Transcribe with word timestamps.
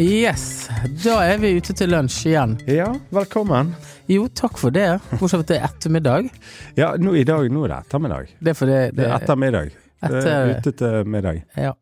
Yes, 0.00 0.68
da 1.04 1.18
er 1.28 1.40
vi 1.42 1.50
ute 1.58 1.74
til 1.76 1.90
lunsj 1.92 2.22
igjen. 2.30 2.54
Ja, 2.70 2.86
velkommen. 3.12 3.74
Jo, 4.08 4.24
takk 4.32 4.56
for 4.58 4.72
det. 4.72 4.86
Bortsett 5.10 5.34
fra 5.34 5.44
at 5.44 5.50
det 5.50 5.58
er 5.58 5.66
ettermiddag. 5.68 6.30
Ja, 6.78 6.94
nå 6.96 7.12
i 7.20 7.24
dag 7.28 7.50
nå 7.52 7.66
er 7.66 7.74
det 7.74 7.78
ettermiddag. 7.84 8.30
Det 8.40 8.54
er 8.54 8.56
fordi 8.56 8.78
Det 8.78 8.94
det 8.96 9.06
er 9.10 9.16
ettermiddag. 9.18 9.74
Det 10.00 10.22
er 10.32 10.54
ute 10.56 10.72
til 10.80 11.04
middag. 11.16 11.42
Ja. 11.56 11.74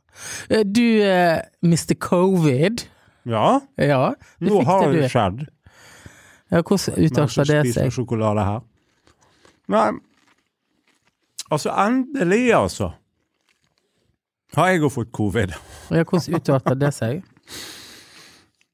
Eh, 0.51 0.65
Du, 0.67 0.83
uh, 0.83 1.39
Mr. 1.63 1.95
Covid. 1.95 2.83
Ja, 3.29 3.61
Ja, 3.79 4.15
nå 4.41 4.65
har 4.67 4.87
det, 4.89 4.93
det 4.97 5.03
du. 5.03 5.09
skjedd. 5.15 5.47
Ja, 6.51 6.63
hvordan 6.63 6.99
utarter 7.07 7.45
det 7.45 7.61
spiser 7.69 7.91
sjokolade 7.91 8.45
her. 8.45 8.61
Nei, 9.69 9.91
altså 11.53 11.71
endelig, 11.71 12.51
altså. 12.57 12.91
Har 14.57 14.69
jeg 14.73 14.81
jo 14.81 14.89
fått 14.89 15.13
covid. 15.13 15.53
Ja, 15.91 16.03
hvordan 16.03 16.35
utarter 16.35 16.75
det 16.75 16.95
seg? 16.95 17.23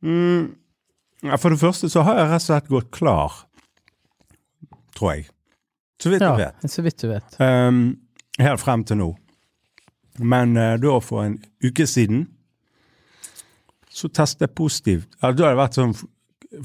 Mm. 0.05 0.55
ja, 1.25 1.39
For 1.41 1.55
det 1.55 1.61
første 1.63 1.89
så 1.93 2.03
har 2.05 2.19
jeg 2.21 2.29
rett 2.31 2.43
og 2.43 2.47
slett 2.49 2.71
gått 2.73 2.91
klar. 2.95 3.39
Tror 4.95 5.15
jeg. 5.15 5.29
Så 6.03 6.11
vidt 6.13 6.23
Ja, 6.23 6.35
jeg 6.37 6.53
vet. 6.61 6.71
så 6.71 6.83
vidt 6.85 7.01
du 7.01 7.09
vet. 7.09 7.37
Um, 7.41 7.79
helt 8.39 8.61
frem 8.61 8.85
til 8.85 9.01
nå. 9.01 9.11
Men 10.21 10.57
uh, 10.57 10.75
da 10.79 10.99
for 11.03 11.25
en 11.25 11.39
uke 11.65 11.87
siden 11.89 12.27
så 13.95 14.11
testet 14.11 14.49
jeg 14.49 14.55
positivt. 14.59 15.09
Ja, 15.23 15.31
da 15.33 15.47
har 15.47 15.55
jeg 15.55 15.61
vært 15.63 15.77
sånn 15.79 15.95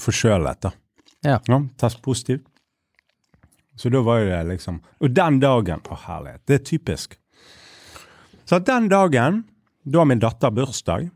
forkjølet, 0.01 0.61
da. 0.65 0.71
Ja. 1.25 1.37
Test 1.77 2.01
positivt. 2.01 2.45
Så 3.79 3.89
da 3.93 4.01
var 4.03 4.19
jo 4.19 4.29
det 4.31 4.39
liksom 4.49 4.81
Og 4.99 5.13
den 5.15 5.37
dagen 5.39 5.79
Å, 5.87 5.95
herlighet. 6.07 6.41
Det 6.47 6.55
er 6.57 6.63
typisk. 6.67 7.15
Så 8.49 8.59
den 8.65 8.89
dagen, 8.91 9.43
da 9.85 10.03
min 10.05 10.19
datter 10.19 10.51
bursdag. 10.51 11.09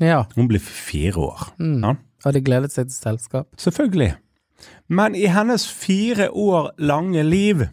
Ja, 0.00 0.24
Hun 0.34 0.48
blir 0.48 0.60
fire 0.60 1.18
år. 1.20 1.52
Mm. 1.58 1.82
Ja. 1.84 1.94
hadde 2.24 2.40
gledet 2.40 2.72
seg 2.72 2.88
til 2.88 2.96
selskap. 2.96 3.48
Selvfølgelig. 3.58 4.14
Men 4.88 5.14
i 5.18 5.26
hennes 5.26 5.66
fire 5.68 6.30
år 6.30 6.70
lange 6.78 7.22
liv 7.26 7.64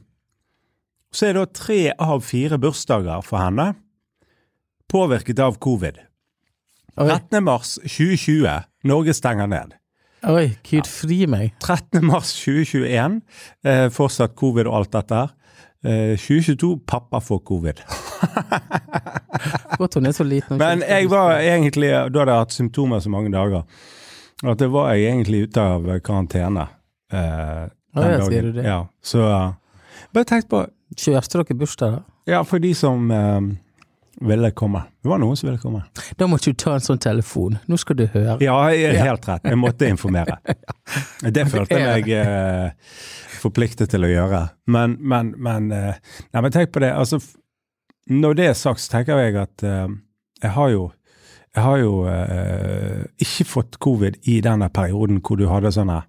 så 1.13 1.29
er 1.29 1.33
da 1.39 1.45
tre 1.45 1.91
av 1.97 2.21
fire 2.21 2.57
bursdager 2.61 3.21
for 3.25 3.41
henne 3.41 3.71
påvirket 4.89 5.39
av 5.41 5.57
covid. 5.61 5.99
Oi, 6.99 7.07
13. 7.07 7.43
mars 7.45 7.77
2020, 7.85 8.63
Norge 8.89 9.13
stenger 9.13 9.47
ned. 9.49 9.75
oi 10.27 10.57
gud 10.67 10.87
fri 10.89 11.23
meg. 11.29 11.53
13. 11.63 12.01
mars 12.05 12.33
2021, 12.43 13.21
eh, 13.63 13.87
fortsatt 13.93 14.35
covid 14.35 14.67
og 14.67 14.81
alt 14.81 14.91
dette 14.97 15.15
her. 15.15 15.29
Eh, 15.85 16.17
2022, 16.17 16.79
pappa 16.87 17.21
får 17.23 17.39
covid. 17.39 17.81
Godt 19.77 19.95
hun 19.95 20.05
er 20.05 20.11
så 20.11 20.25
liten. 20.27 20.57
Men 20.59 20.83
jeg 20.83 21.07
var 21.11 21.37
egentlig, 21.39 21.91
da 21.91 22.19
hadde 22.19 22.33
jeg 22.33 22.43
hatt 22.43 22.55
symptomer 22.55 22.99
så 22.99 23.11
mange 23.13 23.31
dager, 23.31 23.63
at 24.43 24.59
det 24.59 24.67
var 24.73 24.91
jeg 24.93 25.13
egentlig 25.13 25.45
ute 25.47 25.63
av 25.63 25.87
karantene. 26.03 26.67
Eh, 27.13 27.63
den 27.95 28.11
ja, 28.11 28.25
sier 28.25 28.49
du 28.49 28.51
det? 28.59 28.65
Ja, 28.67 28.81
så 29.01 29.23
uh, 29.23 29.87
bare 30.13 30.27
tenk 30.27 30.49
på 30.51 30.65
Kjørte 30.99 31.39
dere 31.39 31.55
bursdag, 31.57 31.95
da? 31.95 32.17
Ja, 32.29 32.41
for 32.45 32.61
de 32.61 32.71
som 32.77 33.11
eh, 33.13 33.39
ville 34.21 34.51
komme. 34.51 34.81
Det 35.01 35.09
var 35.09 35.21
noen 35.21 35.37
som 35.39 35.49
ville 35.49 35.61
komme. 35.61 35.83
Da 36.17 36.27
måtte 36.27 36.51
du 36.51 36.59
ta 36.59 36.75
en 36.75 36.83
sånn 36.83 36.99
telefon. 37.01 37.57
Nå 37.71 37.77
skal 37.79 37.99
du 37.99 38.05
høre. 38.11 38.37
Ja, 38.43 38.57
jeg 38.75 38.99
helt 38.99 39.27
rett. 39.29 39.47
Jeg 39.47 39.59
måtte 39.59 39.89
informere. 39.89 40.39
Det 41.35 41.45
følte 41.51 41.79
jeg 41.79 41.87
meg 41.87 42.11
eh, 42.17 42.93
forpliktet 43.39 43.91
til 43.93 44.07
å 44.07 44.11
gjøre. 44.11 44.43
Men, 44.71 44.97
men, 44.99 45.33
men 45.39 45.71
eh, 45.75 45.99
Nei, 46.33 46.43
men 46.43 46.55
tenk 46.55 46.73
på 46.75 46.83
det. 46.83 46.91
Altså, 46.95 47.21
når 48.09 48.39
det 48.39 48.47
er 48.49 48.57
sagt, 48.57 48.83
så 48.83 48.97
tenker 48.97 49.21
jeg 49.21 49.37
at 49.39 49.65
eh, 49.67 49.87
jeg 50.43 50.55
har 50.55 50.73
jo 50.75 50.87
jeg 51.49 51.65
har 51.65 51.79
jo 51.81 51.93
eh, 52.05 53.05
ikke 53.25 53.45
fått 53.49 53.79
covid 53.81 54.19
i 54.29 54.37
denne 54.45 54.67
perioden 54.69 55.17
hvor 55.25 55.39
du 55.39 55.47
hadde 55.49 55.71
sånn 55.73 55.89
her 55.89 56.05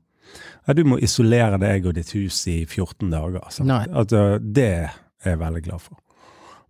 ja, 0.67 0.75
Du 0.77 0.83
må 0.85 0.99
isolere 1.01 1.57
deg 1.59 1.87
og 1.89 1.97
ditt 1.97 2.13
hus 2.13 2.43
i 2.51 2.61
14 2.67 3.09
dager. 3.11 3.41
Altså. 3.41 3.65
Eh, 3.65 4.35
det 4.45 4.69
er 4.69 5.33
jeg 5.33 5.41
veldig 5.41 5.63
glad 5.65 5.83
for. 5.87 5.97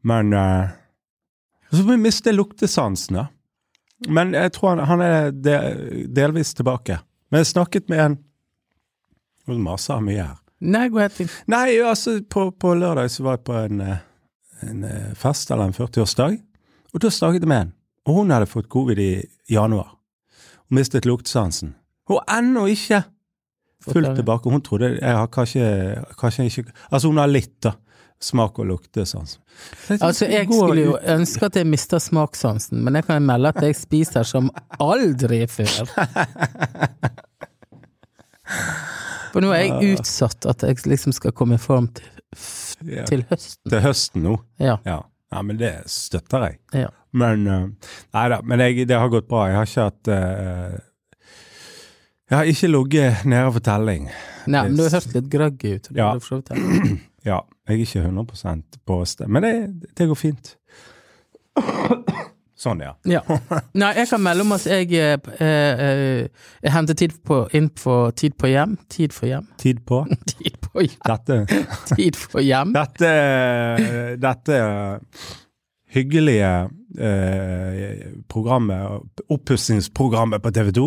Men 0.07 0.33
eh, 0.33 0.71
så 1.77 1.85
må 1.85 1.95
vi 1.95 2.03
miste 2.09 2.33
luktesansen, 2.35 3.21
da. 3.21 3.27
Men 4.09 4.33
jeg 4.35 4.53
tror 4.57 4.73
han, 4.73 4.85
han 4.89 5.03
er 5.05 5.31
de, 5.31 5.57
delvis 6.09 6.55
tilbake. 6.57 6.99
Men 7.31 7.43
jeg 7.43 7.53
snakket 7.53 7.91
med 7.93 8.05
en 8.07 8.21
Nå 9.49 9.57
maser 9.59 9.97
jeg 9.97 10.05
mye 10.07 10.25
her. 10.25 10.37
Nei, 10.61 10.85
gå 10.93 11.01
helt 11.01 11.17
inn. 11.25 11.31
Nei, 11.51 11.65
altså, 11.83 12.19
på, 12.23 12.51
på 12.53 12.75
lørdag 12.77 13.09
så 13.11 13.25
var 13.25 13.39
jeg 13.39 13.45
på 13.49 13.55
en, 13.57 13.81
eh, 13.83 14.03
en 14.69 14.85
eh, 14.87 15.09
fest, 15.19 15.51
eller 15.51 15.71
en 15.71 15.75
40-årsdag, 15.75 16.37
og 16.93 17.03
da 17.03 17.11
snakket 17.11 17.47
jeg 17.47 17.51
med 17.51 17.65
en. 17.65 17.73
Og 18.07 18.21
hun 18.21 18.35
hadde 18.35 18.49
fått 18.51 18.69
covid 18.71 19.01
i 19.03 19.11
januar. 19.51 19.97
og 20.69 20.77
mistet 20.77 21.09
luktesansen. 21.09 21.75
Og 22.11 22.21
ennå 22.31 22.67
ikke 22.71 23.03
fullt 23.87 24.15
tilbake. 24.19 24.51
Hun 24.51 24.63
trodde 24.63 24.93
jeg 24.99 25.17
har 25.17 25.27
kanskje, 25.27 25.65
kanskje 26.21 26.45
ikke 26.45 26.73
Altså, 26.91 27.09
hun 27.09 27.19
har 27.19 27.27
litt, 27.27 27.57
da. 27.63 27.73
Smak- 28.21 28.59
og 28.61 28.67
luktesans. 28.69 29.39
Altså, 29.97 30.27
jeg 30.29 30.45
skulle 30.51 30.83
jo 30.83 30.97
ønske 31.09 31.47
at 31.49 31.57
jeg 31.57 31.67
mista 31.69 31.97
smakssansen, 32.01 32.83
men 32.85 32.99
jeg 32.99 33.07
kan 33.09 33.25
melde 33.25 33.49
at 33.55 33.63
jeg 33.65 33.77
spiser 33.79 34.27
som 34.29 34.51
aldri 34.77 35.47
før. 35.49 35.89
For 39.33 39.45
nå 39.45 39.53
er 39.55 39.63
jeg 39.69 39.95
utsatt 39.97 40.47
at 40.51 40.65
jeg 40.67 40.81
liksom 40.91 41.15
skal 41.17 41.33
komme 41.37 41.57
i 41.57 41.63
form 41.63 41.87
til, 41.95 42.09
til 43.09 43.25
høsten. 43.31 43.71
Til 43.71 43.85
høsten 43.85 44.25
nå. 44.27 44.37
Ja. 44.61 44.77
Ja. 44.85 44.99
ja, 45.33 45.43
men 45.47 45.61
det 45.61 45.75
støtter 45.91 46.49
jeg. 46.49 46.61
ja. 46.85 46.89
Men 47.11 47.47
uh, 47.51 47.65
Nei 48.15 48.29
da, 48.31 48.37
men 48.47 48.61
jeg, 48.63 48.85
det 48.87 48.95
har 48.95 49.09
gått 49.11 49.27
bra. 49.27 49.49
Jeg 49.51 49.57
har 49.59 49.67
ikke 49.67 49.87
hatt 49.89 50.11
uh, 50.15 50.77
Jeg 52.31 52.37
har 52.39 52.51
ikke 52.53 52.69
ligget 52.71 53.25
nede 53.27 53.49
for 53.57 53.65
telling. 53.67 54.05
Nei, 54.47 54.61
men 54.69 54.77
du 54.79 54.85
har 54.85 54.95
hørt 54.95 55.17
litt 55.17 55.31
groggy 55.33 55.73
ut. 55.79 55.91
Ja. 55.97 56.13
Ja, 57.21 57.43
jeg 57.71 57.81
er 57.81 57.87
ikke 57.87 58.05
100 58.05 58.63
på 58.87 58.99
sted. 59.09 59.29
Men 59.29 59.47
det, 59.47 59.55
det 59.99 60.09
går 60.11 60.19
fint. 60.19 60.55
Sånn, 62.61 62.83
ja. 62.85 62.91
Ja. 63.09 63.23
Nei, 63.73 63.95
jeg 63.97 64.09
kan 64.11 64.21
melde 64.21 64.45
om 64.45 64.53
at 64.53 64.67
jeg, 64.69 64.91
eh, 64.93 65.31
eh, 65.41 66.49
jeg 66.61 66.73
henter 66.75 66.99
tid 66.99 67.15
på, 67.25 67.39
inn 67.57 67.71
på 67.73 67.95
Tid 68.21 68.37
på 68.37 68.51
hjem. 68.51 68.75
Tid 68.93 69.17
for 69.17 69.31
hjem. 69.31 69.47
Tid 69.63 69.81
på. 69.89 70.03
Tid 70.35 70.59
på 70.67 70.85
hjem. 70.85 70.99
Dette, 71.09 71.39
Tid 71.95 72.21
for 72.21 72.45
hjem. 72.45 72.75
dette, 72.77 73.15
dette 74.21 74.61
hyggelige 75.91 76.53
eh, 77.01 78.05
programmet, 78.29 79.09
oppussingsprogrammet 79.33 80.45
på 80.45 80.53
TV 80.55 80.71
2. 80.77 80.87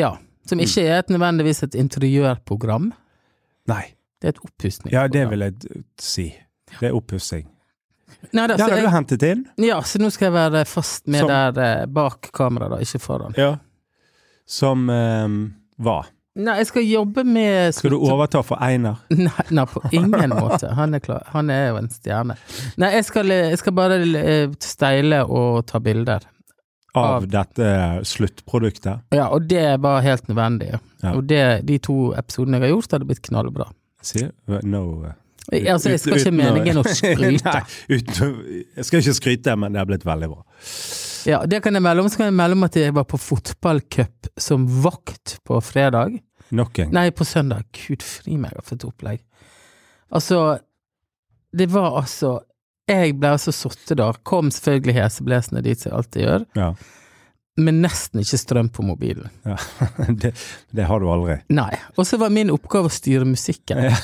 Ja. 0.00 0.14
Som 0.48 0.64
ikke 0.64 0.86
er 0.88 1.02
et 1.02 1.12
nødvendigvis 1.12 1.62
et 1.68 1.76
interiørprogram. 1.78 2.90
Nei. 3.70 3.84
Det 4.20 4.28
er 4.28 4.34
et 4.36 4.42
oppussing. 4.44 4.90
Ja, 4.92 5.06
det 5.08 5.22
vil 5.30 5.40
jeg 5.46 5.54
si. 6.00 6.26
Det 6.78 6.90
er 6.90 6.96
oppussing. 6.96 7.46
Nei, 8.36 8.46
da, 8.50 8.56
Der 8.60 8.74
er 8.76 8.82
du 8.84 8.88
hentet 8.92 9.22
inn. 9.24 9.46
ja, 9.64 9.78
så 9.86 9.98
nå 10.02 10.10
skal 10.12 10.26
jeg 10.28 10.34
være 10.34 10.64
fast 10.68 11.06
med 11.08 11.20
Som- 11.24 11.30
der 11.32 11.60
eh, 11.64 11.86
bak 11.86 12.28
kamera, 12.36 12.68
da, 12.68 12.76
ikke 12.84 13.00
foran. 13.00 13.32
Ja. 13.38 13.54
Som 14.46 14.90
eh, 14.90 15.28
hva? 15.80 16.00
Nei, 16.40 16.56
jeg 16.60 16.66
skal 16.70 16.84
jobbe 16.86 17.24
med 17.26 17.74
Skal 17.74 17.90
du 17.90 17.98
overta 18.06 18.42
for 18.46 18.60
Einar? 18.62 19.00
Nei, 19.10 19.46
nei, 19.50 19.64
på 19.66 19.80
ingen 19.92 20.30
måte. 20.36 20.70
Han 20.76 20.94
er 20.94 21.02
klar. 21.02 21.24
Han 21.34 21.50
er 21.50 21.70
jo 21.72 21.80
en 21.80 21.88
stjerne. 21.90 22.36
Nei, 22.78 22.92
jeg 22.98 23.08
skal, 23.08 23.32
jeg 23.34 23.58
skal 23.58 23.74
bare 23.76 23.98
eh, 24.20 24.52
steile 24.62 25.24
og 25.26 25.64
ta 25.70 25.80
bilder. 25.82 26.28
Av 26.94 27.20
Av- 27.22 27.26
dette 27.30 27.66
sluttproduktet? 28.10 29.04
Ja, 29.14 29.28
og 29.30 29.46
det 29.50 29.64
var 29.82 30.00
helt 30.02 30.26
nødvendig. 30.30 30.72
Ja. 31.02 31.12
Og 31.14 31.26
det, 31.30 31.42
de 31.68 31.78
to 31.82 32.10
episodene 32.18 32.58
jeg 32.58 32.68
har 32.68 32.74
gjort, 32.76 32.94
hadde 32.96 33.06
blitt 33.10 33.22
knallbra. 33.26 33.68
Sier 34.02 34.30
no 34.64 34.82
uh, 35.04 35.12
Altså, 35.50 35.90
jeg 35.90 36.00
skal 36.02 36.20
ikke 36.20 36.32
meningen 36.36 36.78
å 36.78 36.84
skryte. 36.94 37.52
Nei, 37.52 37.96
uten, 37.96 38.34
jeg 38.76 38.86
skal 38.86 39.00
ikke 39.02 39.14
skryte, 39.16 39.54
men 39.58 39.74
det 39.74 39.80
har 39.82 39.88
blitt 39.88 40.04
veldig 40.06 40.28
bra. 40.30 40.44
Ja, 41.26 41.40
det 41.48 41.58
kan 41.64 41.74
jeg 41.74 41.82
melde 41.82 42.04
om. 42.04 42.10
Så 42.12 42.20
kan 42.20 42.28
jeg 42.28 42.36
melde 42.38 42.58
om 42.58 42.66
at 42.68 42.76
jeg 42.78 42.94
var 42.94 43.06
på 43.10 43.18
fotballcup 43.18 44.30
som 44.40 44.68
vakt 44.84 45.38
på 45.48 45.58
fredag. 45.64 46.20
Nok 46.54 46.78
en. 46.84 46.94
Nei, 46.94 47.08
på 47.14 47.26
søndag. 47.26 47.66
Gud 47.74 48.04
fri 48.06 48.38
meg 48.40 48.54
for 48.62 48.76
et 48.78 48.86
opplegg. 48.86 49.24
Altså, 50.14 50.58
det 51.56 51.68
var 51.72 51.98
altså 52.00 52.40
Jeg 52.90 53.12
ble 53.22 53.28
altså 53.36 53.52
sittet 53.54 53.98
der, 54.00 54.16
kom 54.26 54.48
selvfølgelig 54.50 54.96
heseblesende 54.96 55.60
dit 55.62 55.78
som 55.78 55.90
jeg 55.92 55.98
alltid 55.98 56.24
gjør, 56.24 56.46
Ja. 56.58 56.70
Men 57.56 57.80
nesten 57.82 58.22
ikke 58.22 58.38
strøm 58.38 58.68
på 58.72 58.82
mobilen. 58.86 59.28
ja. 59.44 59.56
Det, 60.20 60.32
det 60.70 60.84
har 60.88 61.00
du 61.00 61.08
aldri. 61.10 61.40
Nei. 61.48 61.72
Og 61.96 62.06
så 62.06 62.16
var 62.20 62.30
min 62.32 62.50
oppgave 62.54 62.88
å 62.90 62.92
styre 62.92 63.26
musikken. 63.28 63.82
Ja. 63.90 63.96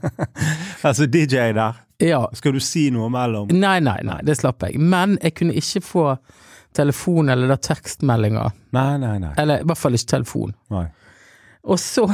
altså, 0.88 1.06
DJ 1.06 1.52
der. 1.56 1.80
Ja. 2.02 2.20
Skal 2.38 2.54
du 2.54 2.60
si 2.62 2.88
noe 2.94 3.08
mellom? 3.10 3.50
Nei, 3.54 3.78
nei, 3.82 3.98
nei, 4.06 4.20
det 4.26 4.38
slapp 4.38 4.62
jeg. 4.68 4.78
Men 4.78 5.16
jeg 5.22 5.34
kunne 5.40 5.56
ikke 5.58 5.82
få 5.84 6.06
telefon 6.76 7.32
eller 7.32 7.50
da 7.50 7.56
tekstmeldinger. 7.58 8.54
Nei, 8.76 8.92
nei, 9.02 9.16
nei. 9.22 9.32
Eller 9.40 9.64
i 9.64 9.68
hvert 9.68 9.80
fall 9.80 9.98
ikke 9.98 10.12
telefon. 10.18 10.54
nei. 10.74 10.86
Og 11.68 11.80
så 11.80 12.04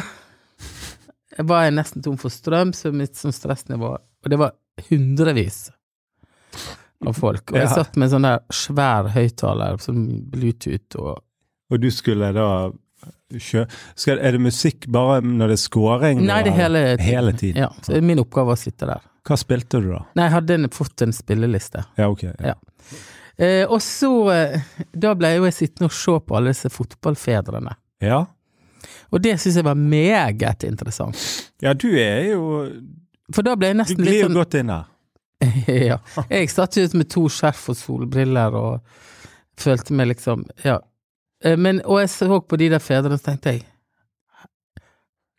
var 1.44 1.66
jeg 1.66 1.74
nesten 1.76 2.02
tom 2.02 2.16
for 2.18 2.32
strøm, 2.32 2.72
så 2.74 2.92
mitt 2.94 3.18
sånn 3.18 3.34
stressnivå 3.34 3.90
Og 3.92 4.30
det 4.30 4.38
var 4.40 4.54
hundrevis 4.88 5.66
av 7.06 7.14
folk. 7.18 7.50
Og 7.52 7.56
jeg 7.58 7.68
Ja. 7.68 7.74
satt 7.74 7.96
med 7.96 8.06
en 8.06 8.14
sånn 8.14 8.22
der 8.28 8.40
svær 8.52 9.08
høyttaler, 9.14 9.76
sånn 9.82 10.30
Bluetooth 10.30 10.96
og 10.98 11.18
Og 11.72 11.80
du 11.80 11.90
skulle 11.90 12.32
da 12.32 12.70
kjø... 13.34 13.64
Skal, 13.96 14.18
er 14.20 14.32
det 14.36 14.40
musikk 14.40 14.86
bare 14.92 15.20
når 15.24 15.48
det 15.48 15.56
er 15.58 15.62
scoring? 15.62 16.20
Nei, 16.26 16.42
det 16.44 16.52
er 16.52 16.56
hele 16.60 16.82
tiden. 16.96 17.04
hele 17.06 17.32
tiden. 17.32 17.56
Ja, 17.62 17.68
så 17.82 18.00
min 18.02 18.18
oppgave 18.22 18.46
var 18.52 18.54
å 18.58 18.60
sitte 18.60 18.86
der. 18.86 19.00
Hva 19.24 19.36
spilte 19.40 19.80
du 19.82 19.88
da? 19.90 20.02
Nei, 20.14 20.24
jeg 20.28 20.34
hadde 20.36 20.68
fått 20.76 21.02
en 21.02 21.12
spilleliste. 21.16 21.84
Ja, 21.98 22.08
ok. 22.12 22.22
Ja. 22.44 22.54
Eh, 23.38 23.64
og 23.66 23.80
så, 23.82 24.10
eh, 24.30 24.60
da 24.94 25.14
ble 25.18 25.32
jo 25.36 25.44
jeg 25.48 25.54
sittende 25.56 25.88
og 25.90 25.92
se 25.96 26.14
på 26.20 26.36
alle 26.36 26.52
disse 26.52 26.70
fotballfedrene. 26.70 27.74
Ja, 28.04 28.26
Og 29.10 29.22
det 29.22 29.38
syns 29.40 29.54
jeg 29.56 29.64
var 29.64 29.74
meget 29.78 30.62
interessant. 30.64 31.16
ja 31.62 31.72
du 31.72 31.88
er 31.96 32.32
jo 32.32 32.70
For 33.32 33.42
da 33.42 33.54
ble 33.56 33.68
jeg 33.68 33.76
Du 33.76 33.82
nesten 33.82 33.96
glir 33.96 34.10
litt 34.10 34.20
jo 34.22 34.26
sånn 34.28 34.34
godt 34.36 34.54
inn 34.60 34.68
her. 34.68 34.84
Ja. 35.90 35.98
Jeg 36.30 36.50
satt 36.52 36.78
ut 36.78 36.94
med 36.98 37.10
to 37.12 37.26
skjerf 37.32 37.68
og 37.72 37.78
solbriller 37.78 38.56
og 38.58 38.80
følte 39.60 39.94
meg 39.96 40.12
liksom 40.14 40.44
Ja. 40.64 40.80
Eh, 41.44 41.56
Men, 41.58 41.82
og 41.84 42.00
jeg 42.02 42.10
så 42.10 42.40
på 42.40 42.58
de 42.60 42.70
der 42.72 42.82
fedrene, 42.82 43.18
så 43.20 43.32
tenkte 43.32 43.56
jeg 43.56 43.64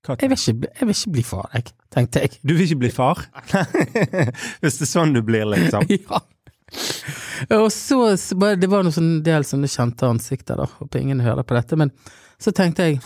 jeg 0.05 0.29
vil, 0.29 0.37
ikke, 0.37 0.67
jeg 0.79 0.87
vil 0.87 0.93
ikke 0.93 1.11
bli 1.15 1.23
far, 1.25 1.47
jeg, 1.53 1.63
tenkte 1.89 2.21
jeg. 2.21 2.35
Du 2.45 2.51
vil 2.53 2.67
ikke 2.67 2.83
bli 2.83 2.91
far? 2.93 3.23
Hvis 4.61 4.77
det 4.77 4.85
er 4.85 4.91
sånn 4.91 5.15
du 5.15 5.23
blir, 5.25 5.47
liksom. 5.49 5.87
Ja. 5.95 6.19
Og 7.57 7.71
så, 7.73 7.97
Det 8.57 8.69
var 8.69 8.85
noen 8.85 8.93
sånn 8.93 9.09
del 9.25 9.45
sånne 9.47 9.69
kjente 9.71 10.05
ansikter, 10.05 10.61
da. 10.61 10.67
Håper 10.79 11.01
ingen 11.01 11.23
hører 11.25 11.45
på 11.47 11.57
dette. 11.57 11.77
Men 11.79 11.89
så 12.41 12.53
tenkte 12.53 12.85
jeg 12.85 12.99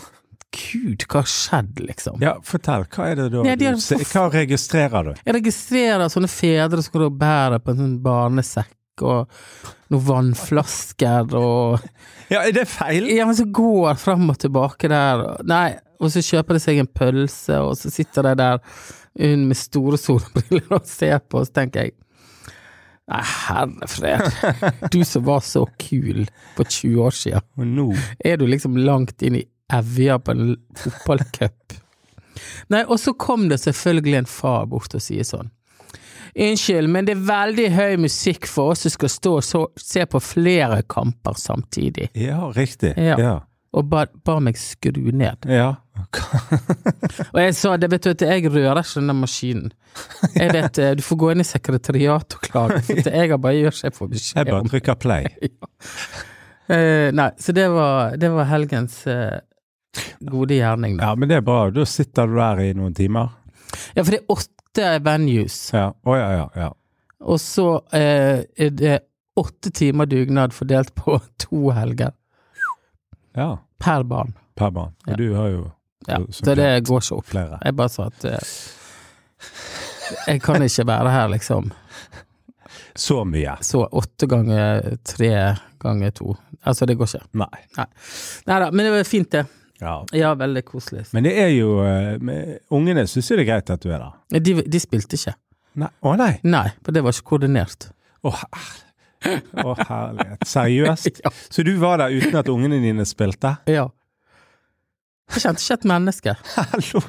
Gud, 0.50 1.04
hva 1.06 1.20
har 1.22 1.30
skjedd, 1.30 1.78
liksom? 1.86 2.18
Ja, 2.24 2.32
fortell. 2.46 2.84
Hva 2.90 3.06
er 3.10 3.18
det 3.20 3.28
da 3.32 3.42
Nei, 3.46 3.54
de 3.60 3.70
du? 3.70 4.04
Hva 4.10 4.24
registrerer 4.34 5.06
du? 5.06 5.12
Jeg 5.22 5.36
registrerer 5.36 6.10
sånne 6.10 6.30
fedre 6.30 6.82
som 6.82 6.96
går 6.96 7.06
og 7.06 7.18
bærer 7.20 7.62
på 7.62 7.70
en 7.74 7.82
sånn 7.84 7.98
barnesekk 8.02 9.04
og 9.06 9.30
noen 9.90 10.04
vannflasker 10.08 11.36
og 11.38 11.78
Ja, 12.32 12.42
er 12.42 12.52
det 12.54 12.66
feil? 12.70 13.06
Ja, 13.14 13.28
men 13.28 13.38
så 13.38 13.46
går 13.46 13.94
fram 14.00 14.26
og 14.32 14.40
tilbake 14.42 14.90
der. 14.90 15.22
Nei, 15.46 15.78
og 16.00 16.12
så 16.12 16.22
kjøper 16.24 16.56
de 16.58 16.62
seg 16.62 16.82
en 16.82 16.90
pølse, 16.90 17.60
og 17.62 17.76
så 17.78 17.92
sitter 17.92 18.30
de 18.30 18.34
der 18.42 18.60
hun 19.20 19.48
med 19.50 19.58
store 19.58 19.98
solbriller 19.98 20.70
og 20.78 20.86
ser 20.86 21.18
på, 21.26 21.40
og 21.42 21.48
så 21.48 21.60
tenker 21.62 21.88
jeg 21.88 21.96
Nei, 23.10 23.24
herre 23.26 23.88
fred. 23.90 24.84
Du 24.94 25.00
som 25.02 25.24
var 25.26 25.40
så 25.42 25.64
kul 25.82 26.28
for 26.54 26.62
20 26.62 27.00
år 27.02 27.16
siden. 27.18 27.46
Nå 27.76 27.88
Er 28.22 28.36
du 28.38 28.44
liksom 28.46 28.76
langt 28.78 29.24
inn 29.26 29.40
i 29.40 29.46
evja 29.72 30.18
på 30.18 30.34
en 30.34 30.56
fotballcup? 30.78 31.76
Nei, 32.72 32.84
og 32.86 33.00
så 33.02 33.12
kom 33.18 33.48
det 33.50 33.60
selvfølgelig 33.60 34.20
en 34.22 34.30
far 34.30 34.66
bort 34.70 34.94
og 34.96 35.02
sier 35.04 35.26
sånn. 35.26 35.50
Unnskyld, 36.30 36.86
men 36.88 37.08
det 37.08 37.16
er 37.16 37.22
veldig 37.26 37.68
høy 37.74 37.96
musikk 38.04 38.46
for 38.46 38.72
oss 38.72 38.84
som 38.86 38.92
skal 38.94 39.10
stå 39.10 39.32
og 39.40 39.44
så, 39.44 39.64
se 39.82 40.04
på 40.06 40.20
flere 40.22 40.82
kamper 40.86 41.34
samtidig. 41.38 42.10
Ja, 42.14 42.44
riktig. 42.54 42.94
Ja. 42.96 43.16
Ja. 43.18 43.36
Og 43.74 43.86
ba, 43.90 44.04
ba 44.26 44.38
meg 44.42 44.58
skru 44.58 45.10
ned. 45.14 45.46
ja. 45.50 45.76
Og 47.34 47.38
jeg 47.42 47.52
sa 47.58 47.74
det, 47.76 47.90
vet 47.92 48.06
du, 48.06 48.10
at 48.14 48.22
jeg 48.24 48.48
rører 48.48 48.78
ikke 48.80 49.02
den 49.02 49.18
maskinen. 49.20 49.66
Jeg 50.32 50.52
vet, 50.54 50.78
eh, 50.80 50.94
Du 50.96 51.02
får 51.04 51.18
gå 51.20 51.28
inn 51.34 51.42
i 51.42 51.44
sekretariatet 51.44 52.38
og 52.38 52.46
klage, 52.46 52.78
for 52.86 53.10
jeg 53.10 53.30
har 53.34 53.40
bare 53.42 53.58
gjør 53.58 53.76
for 53.92 54.06
Jeg 54.08 54.14
beskjed 54.14 54.48
bare 54.48 54.72
trykker 54.72 55.00
play. 55.02 55.28
Eh, 56.70 57.10
Nei, 57.10 57.32
så 57.42 57.50
det 57.50 57.64
var, 57.74 58.12
det 58.14 58.28
var 58.30 58.46
helgens 58.46 59.00
eh, 59.10 59.40
gode 60.20 60.54
gjerning, 60.54 60.96
da. 60.98 61.04
Ja, 61.10 61.14
men 61.18 61.28
det 61.28 61.36
er 61.40 61.44
bra. 61.46 61.70
Da 61.74 61.84
sitter 61.88 62.26
du 62.30 62.36
der 62.38 62.60
i 62.64 62.72
noen 62.78 62.94
timer. 62.94 63.30
Ja, 63.96 64.02
for 64.04 64.10
det 64.14 64.20
er 64.20 64.34
åtte 64.36 64.88
venues, 65.04 65.56
Ja. 65.74 65.88
oh, 66.06 66.16
ja, 66.18 66.28
ja, 66.32 66.48
ja. 66.56 66.68
og 67.20 67.38
så 67.42 67.66
eh, 67.92 68.44
er 68.58 68.70
det 68.70 68.98
åtte 69.36 69.70
timer 69.74 70.06
dugnad 70.06 70.52
fordelt 70.52 70.94
på 70.94 71.18
to 71.42 71.70
helger 71.74 72.12
Ja, 73.36 73.58
per 73.78 74.02
barn. 74.04 74.34
per 74.56 74.70
barn. 74.70 74.94
Og 75.06 75.12
Ja. 75.12 75.16
du 75.16 75.34
har 75.34 75.48
jo 75.48 75.72
Ja, 76.08 76.18
så- 76.30 76.54
det 76.54 76.84
går 76.86 77.00
ikke 77.00 77.16
opp. 77.18 77.26
flere. 77.26 77.58
Jeg 77.64 77.76
bare 77.76 77.88
sa 77.88 78.06
at 78.06 78.24
eh, 78.24 78.38
jeg 80.26 80.42
kan 80.42 80.62
ikke 80.62 80.86
være 80.86 81.10
her, 81.10 81.28
liksom. 81.28 81.70
Så 82.96 83.24
mye. 83.24 83.56
Så 83.62 83.84
åtte 83.92 84.26
ganger 84.28 84.96
tre 85.04 85.56
ganger 85.80 86.10
to. 86.10 86.36
Altså, 86.66 86.86
det 86.86 86.96
går 86.98 87.06
ikke. 87.06 87.26
Nei. 87.34 87.86
Nei 88.46 88.58
da, 88.60 88.70
men 88.70 88.84
det 88.86 88.92
var 88.92 89.04
fint, 89.04 89.30
det. 89.30 89.46
Ja. 89.80 89.94
Ja, 90.16 90.34
veldig 90.36 90.62
koselig. 90.68 91.06
Men 91.16 91.24
det 91.24 91.32
er 91.40 91.48
jo 91.54 91.70
med, 92.20 92.58
Ungene 92.76 93.06
syns 93.08 93.30
jo 93.32 93.38
det 93.38 93.46
er 93.46 93.50
greit 93.54 93.70
at 93.72 93.80
du 93.84 93.88
er 93.92 94.02
der. 94.04 94.40
De, 94.44 94.54
de 94.68 94.80
spilte 94.82 95.16
ikke. 95.16 95.34
Nei. 95.80 95.88
Å 96.04 96.12
nei! 96.20 96.32
Nei, 96.44 96.66
for 96.84 96.92
det 96.96 97.02
var 97.06 97.14
ikke 97.16 97.28
koordinert. 97.32 97.88
Å, 98.26 98.32
her- 98.34 99.64
å 99.64 99.74
herlighet. 99.78 100.44
Seriøst? 100.48 101.20
Ja. 101.24 101.32
Så 101.52 101.64
du 101.66 101.74
var 101.80 102.00
der 102.02 102.12
uten 102.16 102.36
at 102.40 102.48
ungene 102.52 102.78
dine 102.84 103.04
spilte? 103.08 103.56
ja. 103.70 103.88
Jeg 105.30 105.44
kjente 105.44 105.62
ikke 105.62 105.74
et 105.78 105.84
menneske. 105.86 106.32
Hallo! 106.56 107.00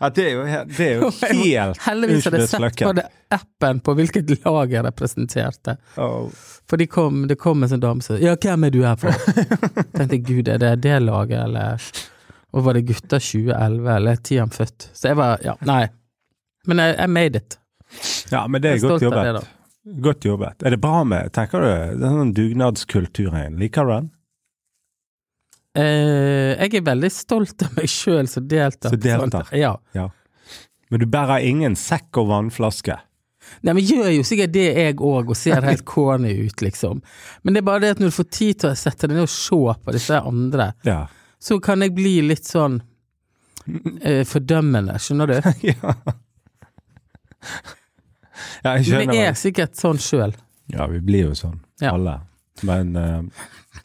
Ja, 0.00 0.10
det 0.14 0.24
er 0.24 0.34
jo, 0.34 0.44
det 0.70 0.86
er 0.86 1.00
jo 1.00 1.10
helt 1.44 1.80
Heldigvis 1.84 2.28
hadde 2.28 2.42
jeg 2.42 2.50
sett 2.52 2.82
det 2.98 3.06
appen 3.34 3.80
på 3.84 3.94
hvilket 3.98 4.30
lag 4.44 4.72
jeg 4.72 4.84
representerte. 4.86 5.76
Oh. 6.00 6.28
For 6.70 6.80
de 6.80 6.86
kom, 6.90 7.24
det 7.30 7.36
kom 7.40 7.64
en 7.64 7.72
sånn 7.72 7.82
dame 7.82 8.04
som 8.04 8.20
Ja, 8.22 8.36
hvem 8.40 8.68
er 8.68 8.74
du 8.74 8.80
her 8.86 8.96
for? 9.00 9.16
tenkte 9.96 10.20
gud, 10.24 10.48
er 10.48 10.62
det 10.62 10.76
det 10.84 11.00
laget, 11.04 11.40
eller 11.42 11.82
Og 12.54 12.64
var 12.68 12.78
det 12.78 12.86
gutter 12.88 13.18
2011, 13.18 13.90
eller 13.96 14.14
er 14.14 14.24
Tian 14.30 14.54
født? 14.54 14.88
Så 14.94 15.10
jeg 15.10 15.20
var 15.20 15.42
Ja, 15.44 15.58
nei. 15.66 15.84
Men 16.70 16.80
jeg, 16.80 16.96
jeg 16.96 17.12
made 17.12 17.42
it. 17.42 17.58
Ja, 18.32 18.46
men 18.48 18.62
det 18.62 18.70
er 18.70 18.78
er 18.78 18.88
godt 18.88 19.02
jobbet. 19.04 19.34
det. 19.36 20.00
Godt 20.00 20.24
jobbet. 20.24 20.62
Er 20.64 20.72
det 20.72 20.80
bra 20.80 21.02
med, 21.04 21.32
tenker 21.36 21.60
du, 21.60 21.72
den 22.00 22.20
sånn 22.20 22.32
dugnadskulturen? 22.36 23.58
Liker 23.60 23.84
du 23.84 23.92
den? 23.92 24.06
Eh, 25.74 26.54
jeg 26.60 26.74
er 26.78 26.84
veldig 26.86 27.10
stolt 27.10 27.62
av 27.66 27.72
meg 27.78 27.88
sjøl 27.90 28.28
som 28.30 28.46
deltar. 28.48 28.92
Så 28.94 29.00
deltar. 29.00 29.48
Sånn, 29.50 29.58
ja. 29.58 30.08
Men 30.92 31.00
du 31.02 31.06
bærer 31.10 31.42
ingen 31.42 31.74
sekk 31.78 32.20
og 32.22 32.28
vannflaske? 32.30 32.98
Nei, 33.66 33.74
men 33.74 33.82
gjør 33.84 34.08
jo 34.14 34.22
sikkert 34.24 34.52
det 34.54 34.68
jeg 34.72 34.94
òg, 35.04 35.28
og 35.28 35.36
ser 35.36 35.64
helt 35.66 35.82
corny 35.84 36.30
ut, 36.46 36.62
liksom. 36.64 37.02
Men 37.44 37.54
det 37.56 37.60
er 37.60 37.66
bare 37.66 37.82
det 37.82 37.90
at 37.96 38.00
når 38.00 38.12
du 38.12 38.16
får 38.16 38.28
tid 38.32 38.60
til 38.62 38.70
å 38.70 38.78
sette 38.78 39.08
deg 39.10 39.18
ned 39.18 39.26
og 39.26 39.32
se 39.34 39.58
på 39.84 39.92
disse 39.96 40.20
andre, 40.30 40.70
Ja. 40.86 41.00
så 41.42 41.58
kan 41.60 41.82
jeg 41.84 41.92
bli 41.96 42.14
litt 42.24 42.46
sånn 42.48 42.78
eh, 44.00 44.22
fordømmende, 44.24 44.96
skjønner 45.02 45.26
du? 45.34 45.36
ja. 45.72 45.94
Ja, 48.64 48.76
jeg 48.78 48.86
skjønner. 48.88 49.14
jeg 49.18 49.28
er 49.28 49.36
sikkert 49.38 49.76
sånn 49.78 50.00
sjøl. 50.00 50.32
Ja, 50.72 50.86
vi 50.88 51.00
blir 51.04 51.28
jo 51.28 51.34
sånn, 51.36 51.58
Ja. 51.82 51.92
alle. 51.98 52.20
Men 52.64 52.94
eh, 52.96 53.20